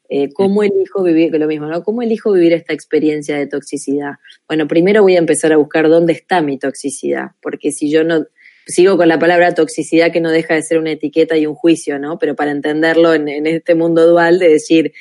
[0.08, 1.82] Eh, ¿Cómo elijo vivir, lo mismo, ¿no?
[1.82, 4.12] ¿Cómo elijo vivir esta experiencia de toxicidad?
[4.46, 8.26] Bueno, primero voy a empezar a buscar dónde está mi toxicidad, porque si yo no,
[8.66, 11.98] sigo con la palabra toxicidad que no deja de ser una etiqueta y un juicio,
[11.98, 12.18] ¿no?
[12.18, 14.92] Pero para entenderlo en, en este mundo dual de decir,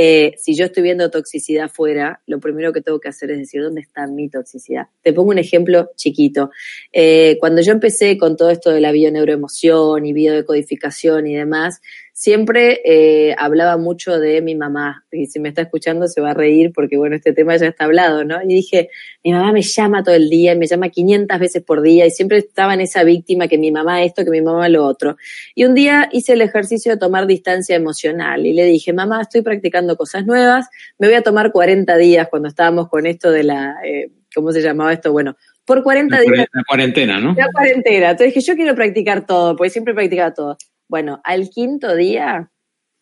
[0.00, 3.62] eh, si yo estoy viendo toxicidad fuera, lo primero que tengo que hacer es decir,
[3.62, 4.86] ¿dónde está mi toxicidad?
[5.02, 6.52] Te pongo un ejemplo chiquito.
[6.92, 11.80] Eh, cuando yo empecé con todo esto de la bioneuroemoción y biodecodificación y demás,
[12.18, 15.04] siempre eh, hablaba mucho de mi mamá.
[15.12, 17.84] Y si me está escuchando se va a reír porque, bueno, este tema ya está
[17.84, 18.42] hablado, ¿no?
[18.42, 18.90] Y dije,
[19.22, 22.10] mi mamá me llama todo el día y me llama 500 veces por día y
[22.10, 25.16] siempre estaba en esa víctima que mi mamá esto, que mi mamá lo otro.
[25.54, 29.42] Y un día hice el ejercicio de tomar distancia emocional y le dije, mamá, estoy
[29.42, 30.66] practicando cosas nuevas,
[30.98, 34.60] me voy a tomar 40 días cuando estábamos con esto de la, eh, ¿cómo se
[34.60, 35.12] llamaba esto?
[35.12, 36.48] Bueno, por 40 días.
[36.52, 37.34] La cuarentena, ¿no?
[37.34, 38.10] La cuarentena.
[38.10, 40.58] Entonces dije, yo quiero practicar todo, porque siempre practicaba todo.
[40.88, 42.50] Bueno, al quinto día,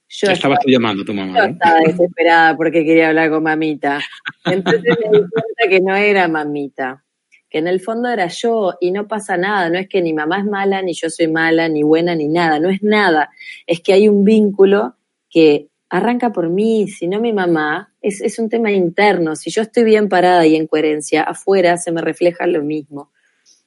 [0.09, 1.39] yo estaba, llamando tu mamá.
[1.39, 4.01] Yo estaba desesperada porque quería hablar con mamita.
[4.45, 7.05] Entonces me di cuenta que no era mamita,
[7.49, 9.69] que en el fondo era yo y no pasa nada.
[9.71, 12.61] No es que ni mamá es mala, ni yo soy mala, ni buena, ni nada.
[12.61, 13.31] No es nada.
[13.67, 14.97] Es que hay un vínculo
[15.29, 17.93] que arranca por mí, si no mi mamá.
[18.01, 19.37] Es, es un tema interno.
[19.37, 23.11] Si yo estoy bien parada y en coherencia, afuera se me refleja lo mismo.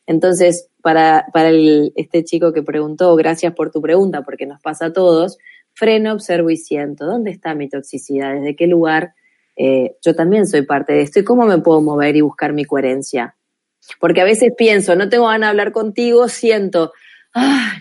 [0.09, 4.91] Entonces, para, para este chico que preguntó, gracias por tu pregunta, porque nos pasa a
[4.91, 5.37] todos,
[5.73, 7.05] freno, observo y siento.
[7.05, 8.33] ¿Dónde está mi toxicidad?
[8.33, 9.13] ¿Desde qué lugar?
[9.55, 11.19] Eh, yo también soy parte de esto.
[11.19, 13.35] ¿Y cómo me puedo mover y buscar mi coherencia?
[13.99, 16.91] Porque a veces pienso, no tengo ganas de hablar contigo, siento,
[17.33, 17.77] ¡ay!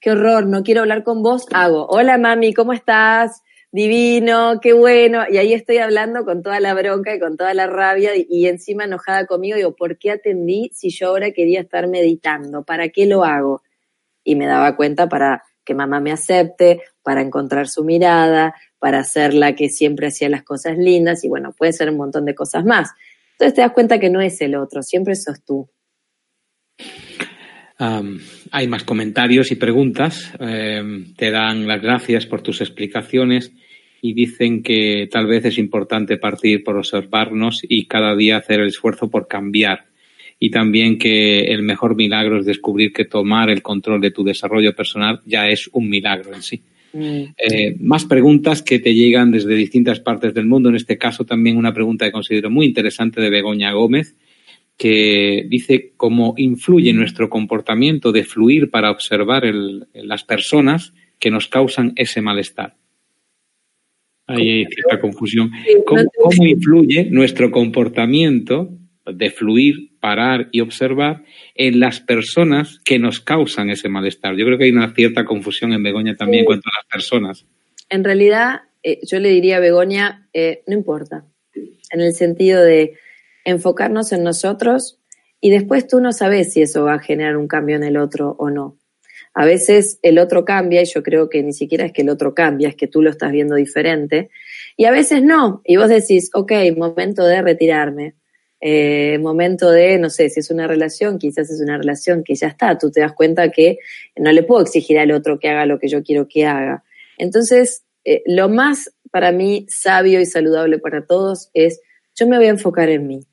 [0.00, 3.43] qué horror, no quiero hablar con vos, hago, hola mami, ¿cómo estás?
[3.74, 5.24] Divino, qué bueno.
[5.28, 8.84] Y ahí estoy hablando con toda la bronca y con toda la rabia y, encima
[8.84, 9.56] enojada conmigo.
[9.56, 12.62] Digo, ¿por qué atendí si yo ahora quería estar meditando?
[12.62, 13.62] ¿Para qué lo hago?
[14.22, 19.34] Y me daba cuenta para que mamá me acepte, para encontrar su mirada, para ser
[19.34, 22.64] la que siempre hacía las cosas lindas y bueno, puede ser un montón de cosas
[22.64, 22.90] más.
[23.32, 25.68] Entonces te das cuenta que no es el otro, siempre sos tú.
[27.78, 30.32] Hay más comentarios y preguntas.
[30.38, 33.52] Em, te dan las gracias por tus explicaciones
[34.00, 38.68] y dicen que tal vez es importante partir por observarnos y cada día hacer el
[38.68, 39.86] esfuerzo por cambiar.
[40.38, 44.74] Y también que el mejor milagro es descubrir que tomar el control de tu desarrollo
[44.74, 46.62] personal ya es un milagro en sí.
[46.92, 47.22] Mm.
[47.36, 50.68] Eh, más preguntas que te llegan desde distintas partes del mundo.
[50.68, 54.14] En este caso, también una pregunta que considero muy interesante de Begoña Gómez,
[54.76, 59.44] que dice cómo influye nuestro comportamiento de fluir para observar
[59.92, 62.76] las personas que nos causan ese malestar.
[64.26, 65.50] Hay cierta confusión.
[65.84, 68.70] ¿Cómo influye nuestro comportamiento
[69.06, 74.36] de fluir, parar y observar en las personas que nos causan ese malestar.
[74.36, 77.46] Yo creo que hay una cierta confusión en Begoña también en cuanto a las personas.
[77.90, 82.94] En realidad, eh, yo le diría a Begoña, eh, no importa, en el sentido de
[83.44, 85.00] enfocarnos en nosotros
[85.40, 88.34] y después tú no sabes si eso va a generar un cambio en el otro
[88.38, 88.78] o no.
[89.34, 92.34] A veces el otro cambia y yo creo que ni siquiera es que el otro
[92.34, 94.30] cambia, es que tú lo estás viendo diferente.
[94.76, 95.60] Y a veces no.
[95.64, 98.14] Y vos decís, ok, momento de retirarme
[98.66, 102.46] eh, momento de, no sé, si es una relación, quizás es una relación que ya
[102.46, 103.76] está, tú te das cuenta que
[104.16, 106.82] no le puedo exigir al otro que haga lo que yo quiero que haga.
[107.18, 111.82] Entonces, eh, lo más para mí sabio y saludable para todos es,
[112.14, 113.26] yo me voy a enfocar en mí.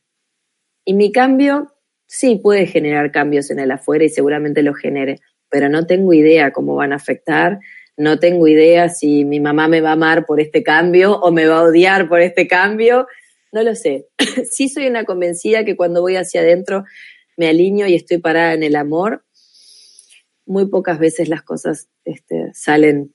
[0.85, 1.73] Y mi cambio
[2.05, 5.19] sí puede generar cambios en el afuera y seguramente lo genere,
[5.49, 7.59] pero no tengo idea cómo van a afectar,
[7.97, 11.45] no tengo idea si mi mamá me va a amar por este cambio o me
[11.45, 13.07] va a odiar por este cambio,
[13.51, 14.07] no lo sé.
[14.49, 16.83] sí soy una convencida que cuando voy hacia adentro
[17.37, 19.23] me alineo y estoy parada en el amor.
[20.45, 23.13] Muy pocas veces las cosas este, salen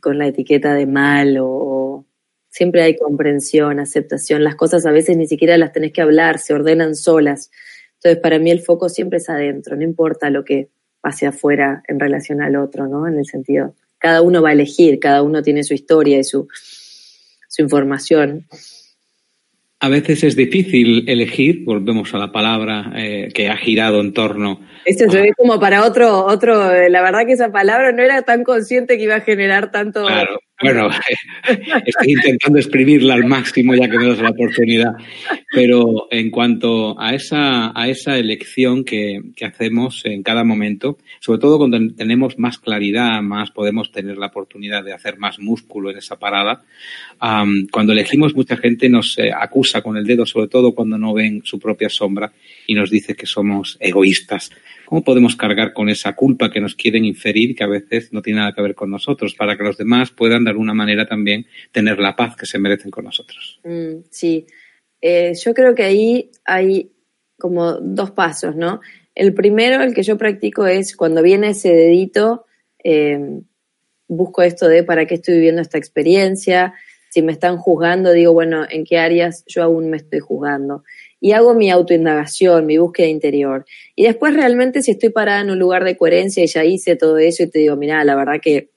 [0.00, 2.06] con la etiqueta de mal o,
[2.56, 4.42] siempre hay comprensión, aceptación.
[4.42, 7.50] Las cosas a veces ni siquiera las tenés que hablar, se ordenan solas.
[7.96, 10.70] Entonces, para mí el foco siempre es adentro, no importa lo que
[11.02, 13.06] pase afuera en relación al otro, ¿no?
[13.06, 16.48] En el sentido, cada uno va a elegir, cada uno tiene su historia y su,
[17.46, 18.46] su información.
[19.80, 24.60] A veces es difícil elegir, volvemos a la palabra eh, que ha girado en torno.
[24.86, 28.44] Esto es como para otro, otro, eh, la verdad que esa palabra no era tan
[28.44, 30.38] consciente que iba a generar tanto, claro.
[30.62, 30.88] Bueno,
[31.84, 34.92] estoy intentando exprimirla al máximo ya que me das la oportunidad.
[35.52, 41.40] Pero en cuanto a esa, a esa elección que, que hacemos en cada momento, sobre
[41.40, 45.98] todo cuando tenemos más claridad, más podemos tener la oportunidad de hacer más músculo en
[45.98, 46.64] esa parada,
[47.18, 51.42] cuando elegimos mucha gente nos eh, acusa con el dedo, sobre todo cuando no ven
[51.44, 52.32] su propia sombra
[52.66, 54.50] y nos dice que somos egoístas.
[54.84, 58.40] ¿Cómo podemos cargar con esa culpa que nos quieren inferir que a veces no tiene
[58.40, 61.98] nada que ver con nosotros para que los demás puedan de alguna manera también tener
[61.98, 63.60] la paz que se merecen con nosotros?
[63.64, 64.46] Mm, sí,
[65.00, 66.92] eh, yo creo que ahí hay
[67.38, 68.80] como dos pasos, ¿no?
[69.14, 72.46] El primero, el que yo practico es cuando viene ese dedito,
[72.84, 73.18] eh,
[74.08, 76.74] busco esto de para qué estoy viviendo esta experiencia,
[77.16, 80.82] si me están juzgando, digo, bueno, ¿en qué áreas yo aún me estoy juzgando?
[81.18, 83.64] y hago mi autoindagación, mi búsqueda interior.
[83.94, 87.16] Y después realmente si estoy parada en un lugar de coherencia y ya hice todo
[87.16, 88.70] eso y te digo, mira, la verdad que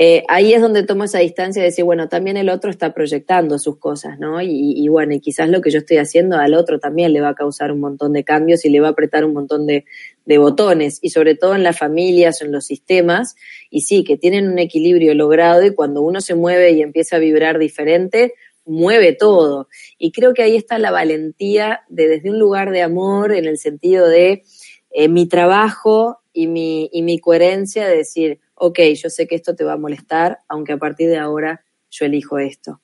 [0.00, 3.58] eh, ahí es donde tomo esa distancia de decir, bueno, también el otro está proyectando
[3.58, 4.40] sus cosas, ¿no?
[4.40, 7.34] Y, bueno, y quizás lo que yo estoy haciendo al otro también le va a
[7.34, 9.84] causar un montón de cambios y le va a apretar un montón de,
[10.28, 13.34] de botones, y sobre todo en las familias en los sistemas,
[13.70, 17.18] y sí, que tienen un equilibrio logrado y cuando uno se mueve y empieza a
[17.18, 18.34] vibrar diferente,
[18.66, 19.68] mueve todo.
[19.96, 23.56] Y creo que ahí está la valentía de desde un lugar de amor, en el
[23.56, 24.42] sentido de
[24.90, 29.56] eh, mi trabajo y mi, y mi coherencia de decir, ok, yo sé que esto
[29.56, 32.82] te va a molestar, aunque a partir de ahora yo elijo esto.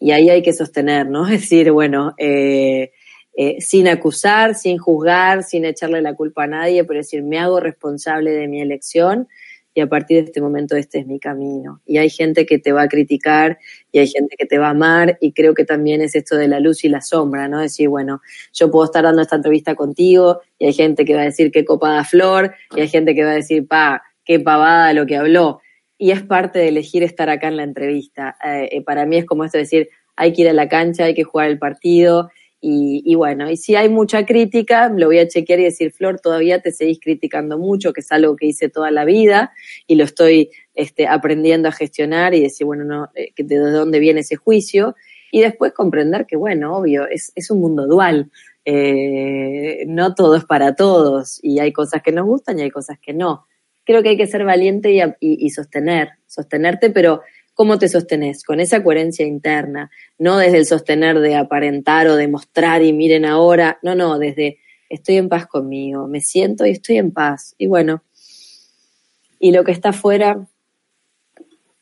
[0.00, 1.26] Y ahí hay que sostener, ¿no?
[1.28, 2.92] Es decir, bueno, eh,
[3.40, 7.60] eh, sin acusar, sin juzgar, sin echarle la culpa a nadie, pero decir, me hago
[7.60, 9.28] responsable de mi elección
[9.74, 11.80] y a partir de este momento este es mi camino.
[11.86, 13.58] Y hay gente que te va a criticar
[13.92, 16.48] y hay gente que te va a amar y creo que también es esto de
[16.48, 17.60] la luz y la sombra, ¿no?
[17.60, 18.22] Decir, bueno,
[18.52, 21.64] yo puedo estar dando esta entrevista contigo y hay gente que va a decir qué
[21.64, 25.60] copada flor y hay gente que va a decir, pa, qué pavada lo que habló.
[25.96, 28.36] Y es parte de elegir estar acá en la entrevista.
[28.44, 31.04] Eh, eh, para mí es como esto de decir, hay que ir a la cancha,
[31.04, 35.28] hay que jugar el partido Y, bueno, y si hay mucha crítica, lo voy a
[35.28, 38.90] chequear y decir, Flor, todavía te seguís criticando mucho, que es algo que hice toda
[38.90, 39.52] la vida
[39.86, 44.20] y lo estoy este, aprendiendo a gestionar y decir, bueno, no, eh, de dónde viene
[44.20, 44.96] ese juicio.
[45.30, 48.30] Y después comprender que, bueno, obvio, es, es un mundo dual.
[48.64, 52.98] Eh, no todo es para todos y hay cosas que nos gustan y hay cosas
[53.00, 53.46] que no.
[53.84, 57.22] Creo que hay que ser valiente y, y sostener, sostenerte, pero
[57.58, 58.44] ¿Cómo te sostenés?
[58.44, 63.80] Con esa coherencia interna, no desde el sostener de aparentar o demostrar y miren ahora,
[63.82, 67.56] no, no, desde estoy en paz conmigo, me siento y estoy en paz.
[67.58, 68.04] Y bueno,
[69.40, 70.46] y lo que está afuera,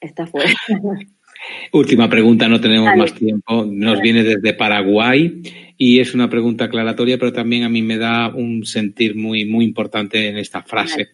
[0.00, 0.48] está afuera.
[1.74, 3.66] Última pregunta, no tenemos más tiempo.
[3.66, 5.42] Nos viene desde Paraguay
[5.76, 9.66] y es una pregunta aclaratoria, pero también a mí me da un sentir muy, muy
[9.66, 11.08] importante en esta frase.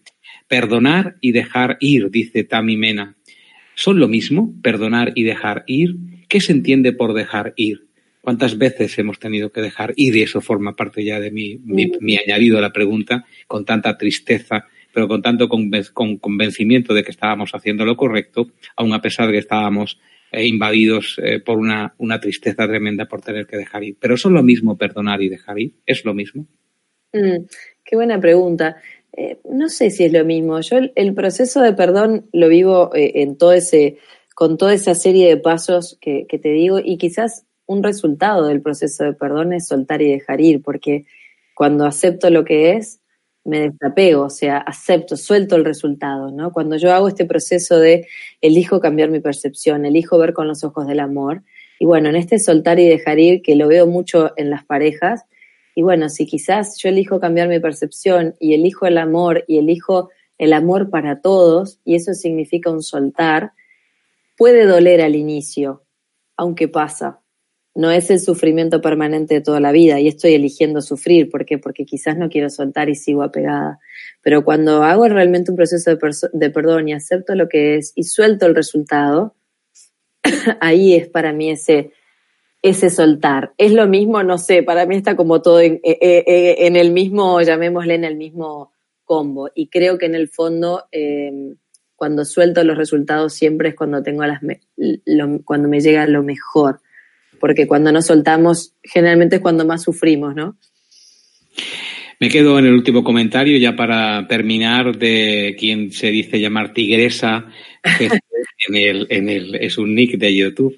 [0.47, 3.17] Perdonar y dejar ir, dice Tami Mena.
[3.83, 5.97] ¿Son lo mismo perdonar y dejar ir?
[6.29, 7.89] ¿Qué se entiende por dejar ir?
[8.21, 10.15] ¿Cuántas veces hemos tenido que dejar ir?
[10.15, 14.69] Y eso forma parte ya de mi, mi, añadido a la pregunta, con tanta tristeza,
[14.95, 15.69] pero con tanto con
[16.19, 19.99] convencimiento de que estábamos haciendo lo correcto, aun a pesar de que estábamos
[20.31, 23.97] eh, invadidos eh, por una, una, tristeza tremenda por tener que dejar ir.
[23.99, 25.75] Pero ¿son lo mismo perdonar y dejar ir?
[25.85, 26.47] ¿Es lo mismo?
[27.13, 27.47] Mm,
[27.85, 28.77] qué buena pregunta.
[29.15, 30.61] Eh, no sé si es lo mismo.
[30.61, 33.99] Yo el, proceso de perdón lo vivo eh, en todo ese,
[34.35, 39.05] con toda esa serie de pasos que, te digo y quizás un resultado del proceso
[39.05, 41.05] de perdón es soltar y dejar ir, porque
[41.55, 43.01] cuando acepto lo que es,
[43.45, 46.53] me desapego, o sea, acepto, suelto el resultado, ¿no?
[46.53, 48.07] Cuando yo hago este proceso de
[48.41, 51.43] elijo cambiar mi percepción, elijo ver con los ojos del amor,
[51.79, 55.25] y bueno, en este soltar y dejar ir, que lo veo mucho en las parejas,
[55.75, 60.11] y bueno, si quizás yo elijo cambiar mi percepción y elijo el amor y elijo
[60.39, 63.53] el amor para todos, y eso significa un soltar,
[64.37, 65.85] puede doler al inicio,
[66.37, 67.21] aunque pasa.
[67.75, 71.31] No es el sufrimiento permanente de toda la vida y estoy eligiendo sufrir.
[71.31, 71.57] ¿Por qué?
[71.57, 73.79] Porque quizás no quiero soltar y sigo apegada.
[74.21, 75.99] Pero cuando hago realmente un proceso de,
[76.35, 79.37] de perdón y acepto lo que es y suelto el resultado,
[80.61, 81.93] ahí es para mí ese,
[82.63, 83.53] ese soltar.
[83.59, 84.23] ¿Es lo mismo?
[84.23, 87.95] No sé, para mí está como todo en, eh, eh, eh, en, el mismo, llamémosle
[87.95, 88.73] en el mismo
[89.05, 89.51] combo.
[89.55, 91.57] Y creo que en el fondo, em,
[91.97, 94.41] cuando suelto los resultados siempre es cuando tengo las,
[95.45, 96.81] cuando me llega lo mejor.
[97.41, 100.57] Porque cuando no soltamos, generalmente es cuando más sufrimos, ¿no?
[102.21, 107.47] Me quedo en el último comentario ya para terminar de quien se dice llamar tigresa,
[107.99, 108.05] que
[108.69, 110.77] en el, en el, es un nick de YouTube.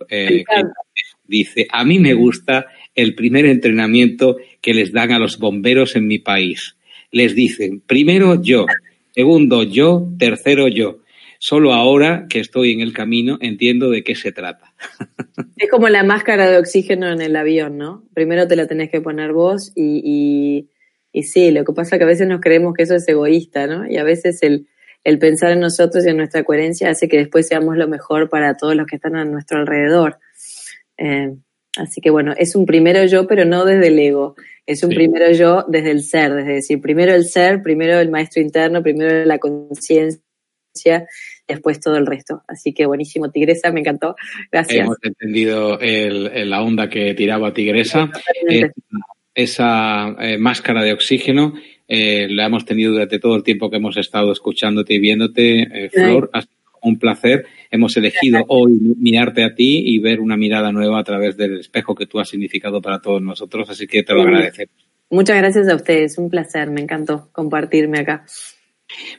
[1.27, 6.07] Dice, a mí me gusta el primer entrenamiento que les dan a los bomberos en
[6.07, 6.77] mi país.
[7.11, 8.67] Les dicen, primero yo,
[9.15, 11.01] segundo yo, tercero yo.
[11.39, 14.75] Solo ahora que estoy en el camino entiendo de qué se trata.
[15.57, 18.03] Es como la máscara de oxígeno en el avión, ¿no?
[18.13, 20.69] Primero te la tenés que poner vos y, y,
[21.13, 23.67] y sí, lo que pasa es que a veces nos creemos que eso es egoísta,
[23.67, 23.89] ¿no?
[23.89, 24.67] Y a veces el,
[25.05, 28.57] el pensar en nosotros y en nuestra coherencia hace que después seamos lo mejor para
[28.57, 30.19] todos los que están a nuestro alrededor.
[30.99, 31.35] Eh,
[31.77, 34.37] así que bueno, es un primero yo, pero no desde el ego.
[34.67, 38.41] Es un primero yo desde el ser, desde decir, primero el ser, primero el maestro
[38.41, 40.23] interno, primero la conciencia,
[41.47, 42.43] después todo el resto.
[42.49, 44.17] Así que buenísimo, Tigresa, me encantó.
[44.51, 44.87] Gracias.
[44.87, 48.11] Hemos entendido el, la onda que tiraba Tigresa.
[49.35, 51.55] esa eh, máscara de oxígeno
[51.89, 56.31] eh, la hemos tenido durante todo el tiempo que hemos estado escuchándote y viéndote, Flor
[56.85, 57.47] un placer.
[57.71, 61.95] Hemos elegido hoy mirarte a ti y ver una mirada nueva a través del espejo
[61.95, 64.75] que tú has significado para todos nosotros, así que te lo agradecemos.
[65.11, 68.25] Muchas gracias a ustedes, un placer, me encantó compartirme acá.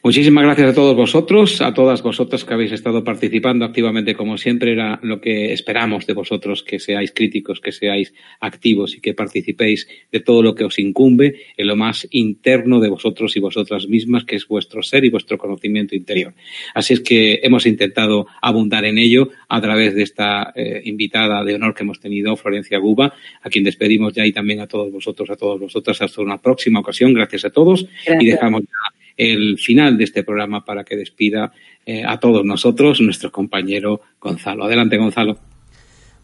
[0.03, 4.73] Muchísimas gracias a todos vosotros, a todas vosotras que habéis estado participando activamente como siempre.
[4.73, 9.87] Era lo que esperamos de vosotros, que seáis críticos, que seáis activos y que participéis
[10.11, 14.25] de todo lo que os incumbe en lo más interno de vosotros y vosotras mismas,
[14.25, 16.33] que es vuestro ser y vuestro conocimiento interior.
[16.73, 21.55] Así es que hemos intentado abundar en ello a través de esta eh, invitada de
[21.55, 25.29] honor que hemos tenido, Florencia Guba, a quien despedimos ya y también a todos vosotros,
[25.29, 26.01] a todas vosotras.
[26.01, 27.13] Hasta una próxima ocasión.
[27.13, 27.87] Gracias a todos
[28.19, 31.51] y dejamos ya el final de este programa para que despida
[31.85, 34.65] eh, a todos nosotros nuestro compañero Gonzalo.
[34.65, 35.37] Adelante, Gonzalo.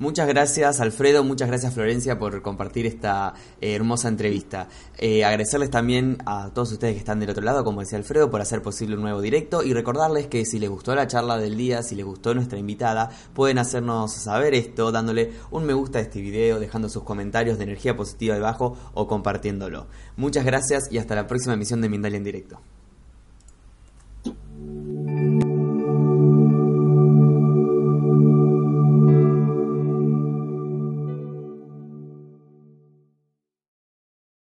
[0.01, 4.67] Muchas gracias Alfredo, muchas gracias Florencia por compartir esta eh, hermosa entrevista.
[4.97, 8.41] Eh, agradecerles también a todos ustedes que están del otro lado, como decía Alfredo, por
[8.41, 11.83] hacer posible un nuevo directo y recordarles que si les gustó la charla del día,
[11.83, 16.19] si les gustó nuestra invitada, pueden hacernos saber esto dándole un me gusta a este
[16.19, 19.85] video, dejando sus comentarios de energía positiva debajo o compartiéndolo.
[20.15, 22.59] Muchas gracias y hasta la próxima emisión de Mindalia en directo.